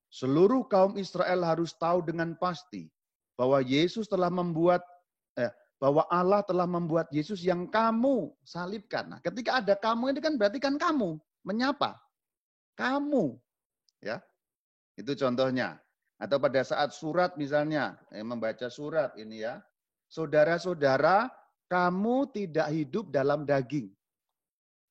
seluruh 0.09 0.65
kaum 0.65 0.97
Israel 0.97 1.45
harus 1.45 1.77
tahu 1.77 2.01
dengan 2.01 2.33
pasti 2.41 2.89
bahwa 3.37 3.61
Yesus 3.61 4.09
telah 4.09 4.33
membuat 4.33 4.81
eh, 5.37 5.53
bahwa 5.77 6.09
Allah 6.09 6.41
telah 6.41 6.65
membuat 6.65 7.13
Yesus 7.13 7.45
yang 7.45 7.69
kamu 7.69 8.33
salibkan. 8.49 9.13
Nah, 9.13 9.21
ketika 9.21 9.61
ada 9.61 9.77
kamu 9.77 10.17
ini 10.17 10.21
kan 10.25 10.41
berarti 10.41 10.57
kan 10.57 10.81
kamu 10.81 11.21
menyapa. 11.45 12.01
Kamu. 12.79 13.35
Ya. 13.99 14.23
Itu 14.95 15.19
contohnya. 15.19 15.83
Atau 16.19 16.39
pada 16.39 16.63
saat 16.63 16.95
surat 16.95 17.35
misalnya, 17.35 17.99
eh, 18.15 18.23
membaca 18.23 18.71
surat 18.71 19.15
ini 19.19 19.43
ya. 19.43 19.59
Saudara-saudara, 20.11 21.31
kamu 21.67 22.31
tidak 22.35 22.71
hidup 22.71 23.11
dalam 23.11 23.45
daging. 23.45 23.91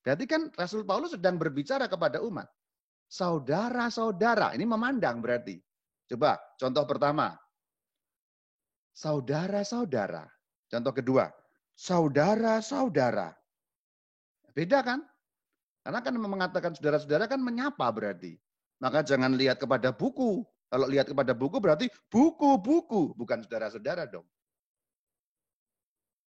Berarti 0.04 0.24
kan 0.24 0.48
Rasul 0.56 0.88
Paulus 0.88 1.12
sedang 1.12 1.36
berbicara 1.36 1.84
kepada 1.90 2.22
umat. 2.24 2.48
Saudara-saudara, 3.08 4.52
ini 4.56 4.64
memandang 4.68 5.20
berarti. 5.20 5.58
Coba 6.08 6.40
contoh 6.56 6.84
pertama. 6.88 7.36
Saudara-saudara. 8.96 10.24
Contoh 10.68 10.92
kedua. 10.96 11.28
Saudara-saudara. 11.76 13.32
Beda 14.56 14.80
kan? 14.80 15.04
Karena 15.82 16.00
kan 16.04 16.14
mengatakan 16.18 16.72
saudara-saudara 16.74 17.30
kan 17.30 17.40
menyapa 17.40 17.86
berarti. 17.90 18.36
Maka 18.78 19.02
jangan 19.02 19.34
lihat 19.34 19.58
kepada 19.58 19.90
buku. 19.90 20.46
Kalau 20.68 20.86
lihat 20.86 21.08
kepada 21.08 21.32
buku 21.32 21.56
berarti 21.58 21.86
buku-buku, 22.12 23.16
bukan 23.16 23.40
saudara-saudara 23.42 24.04
dong. 24.04 24.28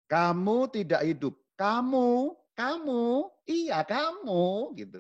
Kamu 0.10 0.68
tidak 0.74 1.06
hidup. 1.06 1.38
Kamu, 1.56 2.36
kamu, 2.58 3.30
iya 3.46 3.86
kamu 3.86 4.74
gitu. 4.76 5.00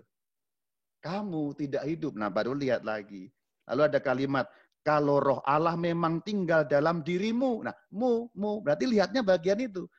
Kamu 1.01 1.57
tidak 1.57 1.83
hidup. 1.89 2.13
Nah, 2.13 2.29
baru 2.29 2.53
lihat 2.53 2.85
lagi. 2.85 3.33
Lalu 3.65 3.81
ada 3.89 3.99
kalimat, 3.99 4.45
kalau 4.85 5.17
roh 5.17 5.41
Allah 5.45 5.73
memang 5.73 6.21
tinggal 6.21 6.65
dalam 6.65 7.01
dirimu. 7.01 7.65
Nah, 7.65 7.73
mu, 7.89 8.29
mu, 8.37 8.61
berarti 8.61 8.85
lihatnya 8.85 9.25
bagian 9.25 9.57
itu. 9.57 9.89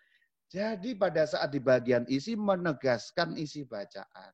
Jadi 0.51 0.95
pada 0.95 1.27
saat 1.27 1.51
di 1.51 1.59
bagian 1.59 2.07
isi 2.07 2.39
menegaskan 2.39 3.35
isi 3.41 3.67
bacaan. 3.67 4.33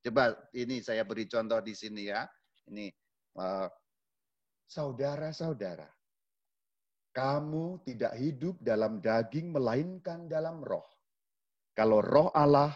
Coba 0.00 0.32
ini 0.56 0.80
saya 0.80 1.04
beri 1.04 1.28
contoh 1.28 1.60
di 1.60 1.76
sini 1.76 2.08
ya. 2.08 2.24
Ini 2.72 2.88
uh, 3.36 3.68
saudara-saudara. 4.64 5.88
Kamu 7.10 7.82
tidak 7.84 8.14
hidup 8.16 8.62
dalam 8.62 9.02
daging 9.02 9.50
melainkan 9.50 10.30
dalam 10.30 10.62
roh. 10.62 10.86
Kalau 11.74 11.98
roh 12.00 12.30
Allah 12.32 12.70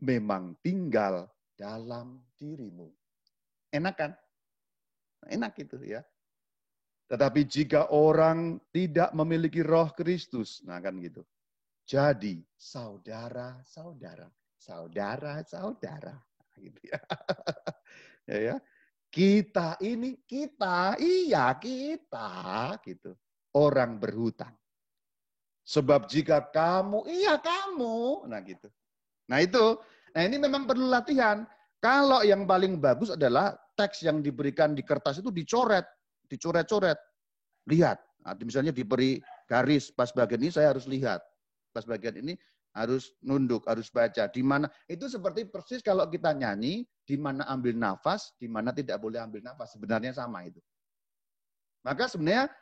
memang 0.00 0.56
tinggal 0.62 1.26
dalam 1.58 2.22
dirimu. 2.38 2.88
Enak 3.74 3.94
kan? 3.98 4.12
Enak 5.26 5.58
itu 5.60 5.76
ya. 5.84 6.00
Tetapi 7.10 7.42
jika 7.50 7.90
orang 7.90 8.62
tidak 8.70 9.10
memiliki 9.10 9.66
roh 9.66 9.90
Kristus, 9.92 10.62
nah 10.62 10.78
kan 10.78 10.94
gitu. 11.02 11.26
Jadi 11.82 12.38
saudara-saudara, 12.54 14.30
saudara-saudara, 14.54 16.14
gitu 16.60 16.80
ya. 16.84 16.98
ya, 18.30 18.38
ya. 18.52 18.56
Kita 19.10 19.74
ini 19.82 20.22
kita, 20.22 20.94
iya 21.02 21.50
kita, 21.58 22.78
gitu. 22.86 23.16
Orang 23.58 23.98
berhutang. 23.98 24.54
Sebab 25.66 26.06
jika 26.06 26.46
kamu, 26.50 27.06
iya 27.10 27.38
kamu, 27.38 28.26
nah 28.30 28.38
gitu. 28.42 28.70
Nah 29.26 29.42
itu, 29.42 29.78
nah 30.14 30.22
ini 30.22 30.38
memang 30.38 30.66
perlu 30.66 30.86
latihan. 30.86 31.42
Kalau 31.82 32.22
yang 32.22 32.46
paling 32.46 32.78
bagus 32.78 33.10
adalah 33.14 33.56
teks 33.74 34.04
yang 34.06 34.22
diberikan 34.22 34.76
di 34.76 34.86
kertas 34.86 35.18
itu 35.18 35.32
dicoret, 35.34 35.86
dicoret-coret. 36.30 36.98
Lihat, 37.66 37.98
nah, 38.22 38.34
misalnya 38.42 38.70
diberi 38.70 39.18
garis 39.50 39.90
pas 39.90 40.14
bagian 40.14 40.42
ini 40.42 40.52
saya 40.54 40.70
harus 40.70 40.86
lihat 40.86 41.18
pas 41.70 41.86
bagian 41.86 42.18
ini 42.18 42.34
harus 42.70 43.10
nunduk, 43.22 43.66
harus 43.66 43.90
baca. 43.90 44.30
Di 44.30 44.42
mana 44.42 44.70
itu 44.86 45.10
seperti 45.10 45.46
persis 45.46 45.82
kalau 45.82 46.06
kita 46.06 46.30
nyanyi, 46.30 46.86
di 47.02 47.16
mana 47.18 47.42
ambil 47.50 47.74
nafas, 47.74 48.30
di 48.38 48.46
mana 48.46 48.70
tidak 48.70 49.02
boleh 49.02 49.18
ambil 49.18 49.42
nafas. 49.42 49.74
Sebenarnya 49.74 50.14
sama 50.14 50.46
itu. 50.46 50.62
Maka 51.82 52.06
sebenarnya 52.06 52.52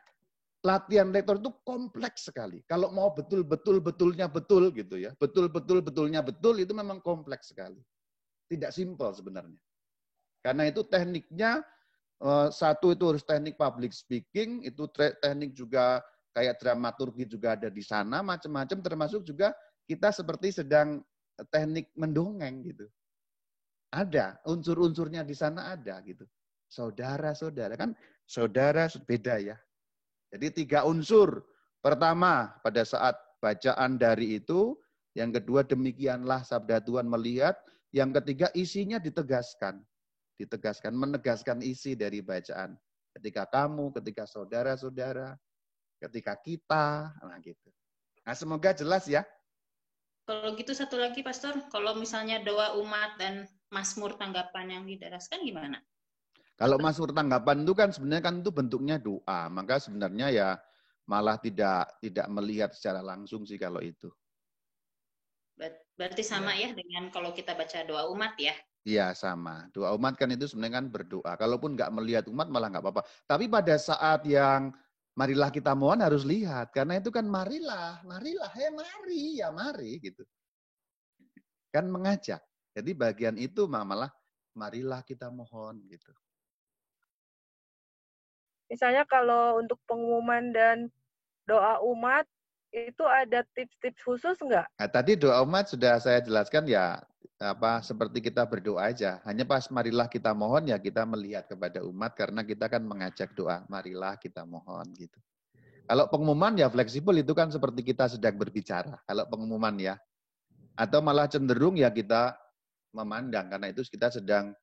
latihan 0.64 1.08
lektor 1.12 1.38
itu 1.38 1.52
kompleks 1.62 2.30
sekali. 2.32 2.64
Kalau 2.64 2.90
mau 2.90 3.12
betul-betul 3.12 3.84
betulnya 3.84 4.26
betul 4.26 4.72
gitu 4.72 4.96
ya. 4.96 5.12
Betul-betul 5.20 5.84
betulnya 5.84 6.24
betul 6.24 6.58
itu 6.58 6.72
memang 6.72 7.04
kompleks 7.04 7.52
sekali. 7.52 7.78
Tidak 8.48 8.72
simpel 8.72 9.12
sebenarnya. 9.12 9.60
Karena 10.40 10.70
itu 10.70 10.80
tekniknya 10.86 11.60
eh, 12.24 12.48
satu 12.48 12.96
itu 12.96 13.04
harus 13.04 13.22
teknik 13.26 13.60
public 13.60 13.92
speaking, 13.92 14.64
itu 14.64 14.88
teknik 14.94 15.52
juga 15.52 16.00
kayak 16.32 16.62
dramaturgi 16.62 17.26
juga 17.26 17.58
ada 17.58 17.66
di 17.66 17.82
sana, 17.82 18.22
macam-macam 18.22 18.78
termasuk 18.78 19.26
juga 19.26 19.50
kita 19.88 20.12
seperti 20.12 20.52
sedang 20.52 21.00
teknik 21.48 21.88
mendongeng 21.96 22.60
gitu. 22.60 22.84
Ada, 23.88 24.36
unsur-unsurnya 24.44 25.24
di 25.24 25.32
sana 25.32 25.72
ada 25.72 25.96
gitu. 26.04 26.28
Saudara-saudara 26.68 27.72
kan 27.80 27.96
saudara 28.28 28.84
beda 29.08 29.40
ya. 29.40 29.56
Jadi 30.28 30.64
tiga 30.64 30.84
unsur. 30.84 31.40
Pertama, 31.80 32.52
pada 32.60 32.84
saat 32.84 33.16
bacaan 33.40 33.96
dari 33.96 34.36
itu, 34.36 34.76
yang 35.16 35.32
kedua 35.32 35.64
demikianlah 35.64 36.44
sabda 36.44 36.84
Tuhan 36.84 37.08
melihat, 37.08 37.56
yang 37.96 38.12
ketiga 38.12 38.52
isinya 38.52 39.00
ditegaskan. 39.00 39.80
Ditegaskan, 40.36 40.92
menegaskan 40.92 41.64
isi 41.64 41.96
dari 41.96 42.20
bacaan. 42.20 42.76
Ketika 43.16 43.48
kamu, 43.48 43.88
ketika 43.96 44.28
saudara-saudara, 44.28 45.32
ketika 46.04 46.36
kita, 46.36 47.16
nah 47.24 47.40
gitu. 47.40 47.72
Nah 48.28 48.36
semoga 48.36 48.76
jelas 48.76 49.08
ya. 49.08 49.24
Kalau 50.28 50.52
gitu 50.60 50.76
satu 50.76 51.00
lagi 51.00 51.24
Pastor, 51.24 51.56
kalau 51.72 51.96
misalnya 51.96 52.44
doa 52.44 52.76
umat 52.76 53.16
dan 53.16 53.48
Mazmur 53.72 54.12
tanggapan 54.20 54.76
yang 54.76 54.84
didaraskan 54.84 55.40
gimana? 55.40 55.80
Kalau 56.60 56.76
Mazmur 56.76 57.16
tanggapan 57.16 57.64
itu 57.64 57.72
kan 57.72 57.88
sebenarnya 57.88 58.28
kan 58.28 58.34
itu 58.44 58.52
bentuknya 58.52 59.00
doa, 59.00 59.48
maka 59.48 59.80
sebenarnya 59.80 60.28
ya 60.28 60.48
malah 61.08 61.40
tidak 61.40 61.96
tidak 62.04 62.28
melihat 62.28 62.76
secara 62.76 63.00
langsung 63.00 63.48
sih 63.48 63.56
kalau 63.56 63.80
itu. 63.80 64.12
Berarti 65.96 66.20
sama 66.20 66.52
ya, 66.52 66.70
ya 66.70 66.76
dengan 66.76 67.08
kalau 67.08 67.32
kita 67.32 67.56
baca 67.56 67.88
doa 67.88 68.12
umat 68.12 68.36
ya? 68.36 68.52
Iya 68.84 69.16
sama. 69.16 69.72
Doa 69.72 69.96
umat 69.96 70.20
kan 70.20 70.28
itu 70.28 70.44
sebenarnya 70.44 70.84
kan 70.84 70.86
berdoa. 70.92 71.32
Kalaupun 71.40 71.72
nggak 71.72 71.88
melihat 71.96 72.24
umat 72.28 72.52
malah 72.52 72.68
nggak 72.68 72.84
apa-apa. 72.84 73.02
Tapi 73.24 73.48
pada 73.48 73.80
saat 73.80 74.28
yang 74.28 74.76
marilah 75.18 75.50
kita 75.50 75.74
mohon 75.74 75.98
harus 75.98 76.22
lihat 76.22 76.70
karena 76.70 77.02
itu 77.02 77.10
kan 77.10 77.26
marilah, 77.26 77.98
marilah, 78.06 78.46
hei 78.54 78.70
mari, 78.70 79.42
ya 79.42 79.50
mari 79.50 79.98
gitu. 79.98 80.22
Kan 81.74 81.90
mengajak. 81.90 82.38
Jadi 82.78 82.94
bagian 82.94 83.34
itu 83.34 83.66
malah 83.66 84.14
marilah 84.54 85.02
kita 85.02 85.26
mohon 85.34 85.82
gitu. 85.90 86.14
Misalnya 88.70 89.02
kalau 89.10 89.58
untuk 89.58 89.82
pengumuman 89.90 90.54
dan 90.54 90.86
doa 91.50 91.82
umat 91.82 92.22
itu 92.70 93.02
ada 93.02 93.42
tips-tips 93.56 94.04
khusus 94.04 94.36
enggak? 94.44 94.68
Nah, 94.78 94.86
tadi 94.86 95.18
doa 95.18 95.42
umat 95.42 95.72
sudah 95.72 95.98
saya 95.98 96.22
jelaskan 96.22 96.68
ya 96.68 97.00
apa 97.38 97.78
seperti 97.86 98.18
kita 98.18 98.42
berdoa 98.44 98.90
aja. 98.90 99.22
Hanya 99.22 99.46
pas 99.46 99.70
marilah 99.70 100.10
kita 100.10 100.34
mohon 100.34 100.66
ya 100.66 100.76
kita 100.78 101.06
melihat 101.06 101.46
kepada 101.46 101.86
umat 101.86 102.18
karena 102.18 102.42
kita 102.42 102.66
kan 102.66 102.82
mengajak 102.82 103.30
doa. 103.38 103.62
Marilah 103.70 104.18
kita 104.18 104.42
mohon 104.42 104.90
gitu. 104.98 105.18
Kalau 105.88 106.04
pengumuman 106.10 106.52
ya 106.58 106.68
fleksibel 106.68 107.22
itu 107.22 107.32
kan 107.32 107.48
seperti 107.48 107.80
kita 107.86 108.10
sedang 108.10 108.36
berbicara. 108.36 108.98
Kalau 109.06 109.24
pengumuman 109.30 109.74
ya. 109.78 109.94
Atau 110.78 111.02
malah 111.02 111.26
cenderung 111.26 111.74
ya 111.78 111.90
kita 111.90 112.34
memandang 112.94 113.50
karena 113.50 113.70
itu 113.70 113.82
kita 113.86 114.14
sedang 114.14 114.54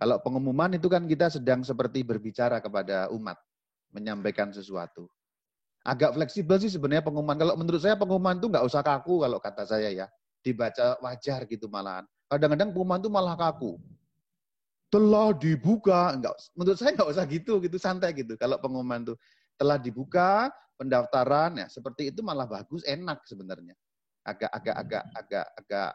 kalau 0.00 0.16
pengumuman 0.24 0.72
itu 0.72 0.88
kan 0.88 1.04
kita 1.04 1.28
sedang 1.28 1.60
seperti 1.60 2.00
berbicara 2.00 2.56
kepada 2.64 3.12
umat, 3.12 3.36
menyampaikan 3.92 4.48
sesuatu 4.48 5.04
agak 5.84 6.12
fleksibel 6.16 6.60
sih 6.60 6.72
sebenarnya 6.72 7.04
pengumuman. 7.04 7.36
Kalau 7.36 7.54
menurut 7.56 7.80
saya 7.80 7.96
pengumuman 7.96 8.36
itu 8.36 8.46
nggak 8.52 8.64
usah 8.64 8.82
kaku 8.84 9.24
kalau 9.24 9.38
kata 9.40 9.64
saya 9.64 9.88
ya. 9.88 10.06
Dibaca 10.40 10.96
wajar 11.04 11.44
gitu 11.44 11.68
malahan. 11.68 12.08
Kadang-kadang 12.30 12.72
pengumuman 12.72 13.00
itu 13.02 13.10
malah 13.12 13.36
kaku. 13.36 13.76
Telah 14.90 15.30
dibuka, 15.36 16.16
enggak, 16.16 16.34
menurut 16.58 16.74
saya 16.74 16.96
nggak 16.96 17.10
usah 17.14 17.24
gitu, 17.28 17.62
gitu 17.62 17.76
santai 17.78 18.10
gitu. 18.10 18.34
Kalau 18.34 18.58
pengumuman 18.58 19.06
itu 19.06 19.14
telah 19.54 19.78
dibuka 19.78 20.50
pendaftaran 20.80 21.60
ya 21.60 21.66
seperti 21.68 22.08
itu 22.10 22.24
malah 22.24 22.48
bagus, 22.48 22.82
enak 22.88 23.22
sebenarnya. 23.28 23.76
Agak 24.24 24.50
agak 24.50 24.76
agak 24.80 25.04
agak 25.14 25.46
agak 25.60 25.90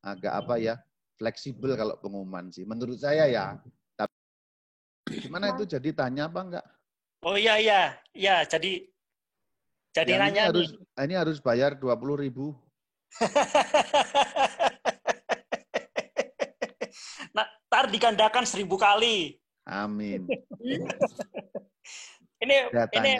agak 0.00 0.32
apa 0.32 0.54
ya 0.56 0.74
fleksibel 1.20 1.76
kalau 1.76 2.00
pengumuman 2.00 2.48
sih. 2.48 2.64
Menurut 2.64 2.96
saya 2.96 3.28
ya. 3.28 3.60
Tapi 3.98 5.20
gimana 5.20 5.52
itu 5.52 5.68
jadi 5.68 5.90
tanya 5.92 6.30
apa 6.30 6.40
enggak? 6.40 6.66
Oh 7.20 7.36
iya 7.36 7.60
iya, 7.60 8.00
iya 8.16 8.40
jadi 8.48 8.88
jadi 9.92 10.10
yang 10.16 10.22
nanya 10.24 10.32
ini 10.32 10.40
harus 10.48 10.68
nih. 10.72 11.04
ini 11.04 11.14
harus 11.18 11.38
bayar 11.44 11.76
dua 11.76 11.92
puluh 11.98 12.16
ribu. 12.16 12.56
nah, 17.34 17.46
tar 17.66 17.90
digandakan 17.90 18.46
seribu 18.46 18.78
kali. 18.78 19.34
Amin. 19.66 20.30
ini 22.42 22.54
ya, 22.72 22.88
ini 22.96 23.12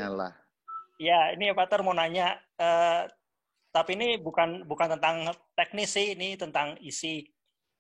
ya 1.01 1.33
ini 1.37 1.53
Pak 1.53 1.69
Tar 1.69 1.83
mau 1.85 1.93
nanya, 1.93 2.41
uh, 2.57 3.05
tapi 3.71 3.95
ini 3.99 4.17
bukan 4.17 4.65
bukan 4.65 4.97
tentang 4.99 5.31
teknis 5.55 5.95
sih, 5.95 6.17
ini 6.17 6.37
tentang 6.39 6.77
isi. 6.81 7.29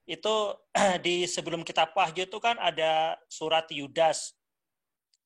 Itu 0.05 0.55
di 1.05 1.27
sebelum 1.27 1.64
kita 1.64 1.88
Wahyu 1.94 2.25
itu 2.29 2.38
kan 2.42 2.59
ada 2.59 3.16
surat 3.31 3.70
Yudas. 3.73 4.35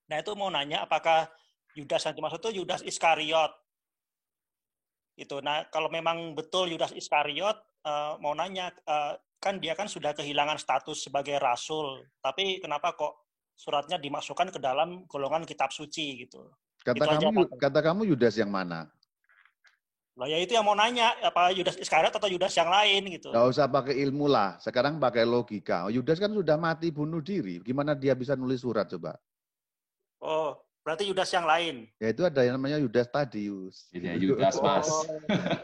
Nah 0.08 0.20
itu 0.20 0.36
mau 0.36 0.50
nanya 0.52 0.84
apakah 0.84 1.28
Yudas 1.74 2.06
yang 2.06 2.14
dimaksud 2.14 2.38
itu 2.38 2.62
Yudas 2.62 2.80
Iskariot. 2.86 3.50
Itu. 5.14 5.38
Nah, 5.38 5.70
kalau 5.70 5.86
memang 5.86 6.34
betul 6.34 6.74
Yudas 6.74 6.90
Iskariot, 6.90 7.54
uh, 7.86 8.18
mau 8.18 8.34
nanya, 8.34 8.74
uh, 8.90 9.14
kan 9.38 9.62
dia 9.62 9.78
kan 9.78 9.86
sudah 9.86 10.10
kehilangan 10.10 10.58
status 10.58 11.06
sebagai 11.06 11.38
rasul, 11.38 12.02
tapi 12.18 12.58
kenapa 12.58 12.96
kok 12.96 13.28
suratnya 13.54 14.00
dimasukkan 14.00 14.50
ke 14.50 14.58
dalam 14.58 15.06
golongan 15.06 15.46
kitab 15.46 15.70
suci 15.70 16.26
gitu? 16.26 16.50
Kata 16.82 16.98
itu 16.98 17.06
kamu, 17.30 17.40
aja, 17.46 17.56
kata 17.60 17.80
kamu 17.84 18.02
Yudas 18.10 18.34
yang 18.34 18.50
mana? 18.50 18.90
Loh 20.14 20.30
ya 20.30 20.38
itu 20.38 20.54
yang 20.54 20.66
mau 20.66 20.74
nanya, 20.74 21.14
apa 21.22 21.50
Yudas 21.54 21.78
Iskariot 21.78 22.14
atau 22.14 22.30
Yudas 22.30 22.54
yang 22.54 22.70
lain 22.70 23.18
gitu. 23.18 23.34
Nggak 23.34 23.46
usah 23.50 23.66
pakai 23.66 23.98
ilmu 24.02 24.26
lah. 24.30 24.58
Sekarang 24.62 25.02
pakai 25.02 25.26
logika. 25.26 25.90
Yudas 25.90 26.22
kan 26.22 26.30
sudah 26.30 26.54
mati 26.54 26.94
bunuh 26.94 27.18
diri. 27.18 27.58
Gimana 27.62 27.98
dia 27.98 28.14
bisa 28.14 28.38
nulis 28.38 28.62
surat 28.62 28.86
coba? 28.90 29.18
Oh, 30.24 30.56
berarti 30.84 31.08
Yudas 31.08 31.32
yang 31.32 31.48
lain. 31.48 31.88
Ya 31.96 32.12
itu 32.12 32.22
ada 32.22 32.44
yang 32.44 32.60
namanya 32.60 32.76
Yudas 32.76 33.08
Tadius. 33.08 33.88
Iya, 33.90 34.14
Yudas, 34.14 34.60
Mas. 34.60 34.86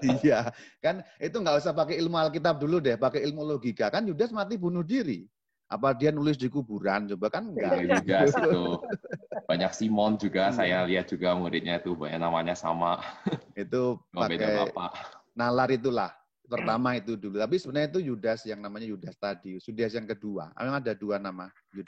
Iya, 0.25 0.49
kan 0.81 1.05
itu 1.21 1.37
nggak 1.37 1.61
usah 1.61 1.77
pakai 1.77 2.01
ilmu 2.01 2.17
Alkitab 2.17 2.57
dulu 2.57 2.81
deh, 2.81 2.97
pakai 2.97 3.21
ilmu 3.29 3.45
logika. 3.45 3.93
Kan 3.93 4.09
Yudas 4.09 4.33
mati 4.33 4.57
bunuh 4.57 4.81
diri. 4.81 5.29
Apa 5.71 5.95
dia 5.95 6.11
nulis 6.11 6.35
di 6.35 6.51
kuburan? 6.51 7.07
Coba 7.07 7.31
kan 7.31 7.47
enggak. 7.47 7.85
Yudas 7.87 8.35
itu. 8.35 8.81
Banyak 9.47 9.71
Simon 9.71 10.19
juga, 10.19 10.51
Iya. 10.51 10.57
saya 10.57 10.79
lihat 10.83 11.07
juga 11.07 11.37
muridnya 11.39 11.79
itu 11.79 11.95
banyak 11.95 12.19
namanya 12.19 12.59
sama. 12.59 12.99
Itu 13.55 14.03
beda 14.11 14.27
pakai 14.27 14.57
bapak. 14.67 14.93
nalar 15.31 15.71
itulah. 15.71 16.11
Pertama 16.51 16.99
itu 16.99 17.15
dulu. 17.15 17.39
Tapi 17.39 17.63
sebenarnya 17.63 17.95
itu 17.95 18.01
Yudas 18.11 18.43
yang 18.43 18.59
namanya 18.59 18.91
Yudas 18.91 19.15
Tadius. 19.15 19.63
Yudas 19.71 19.95
yang 19.95 20.11
kedua. 20.11 20.51
Memang 20.59 20.83
ada 20.83 20.91
dua 20.99 21.23
nama. 21.23 21.47
Yud- 21.71 21.87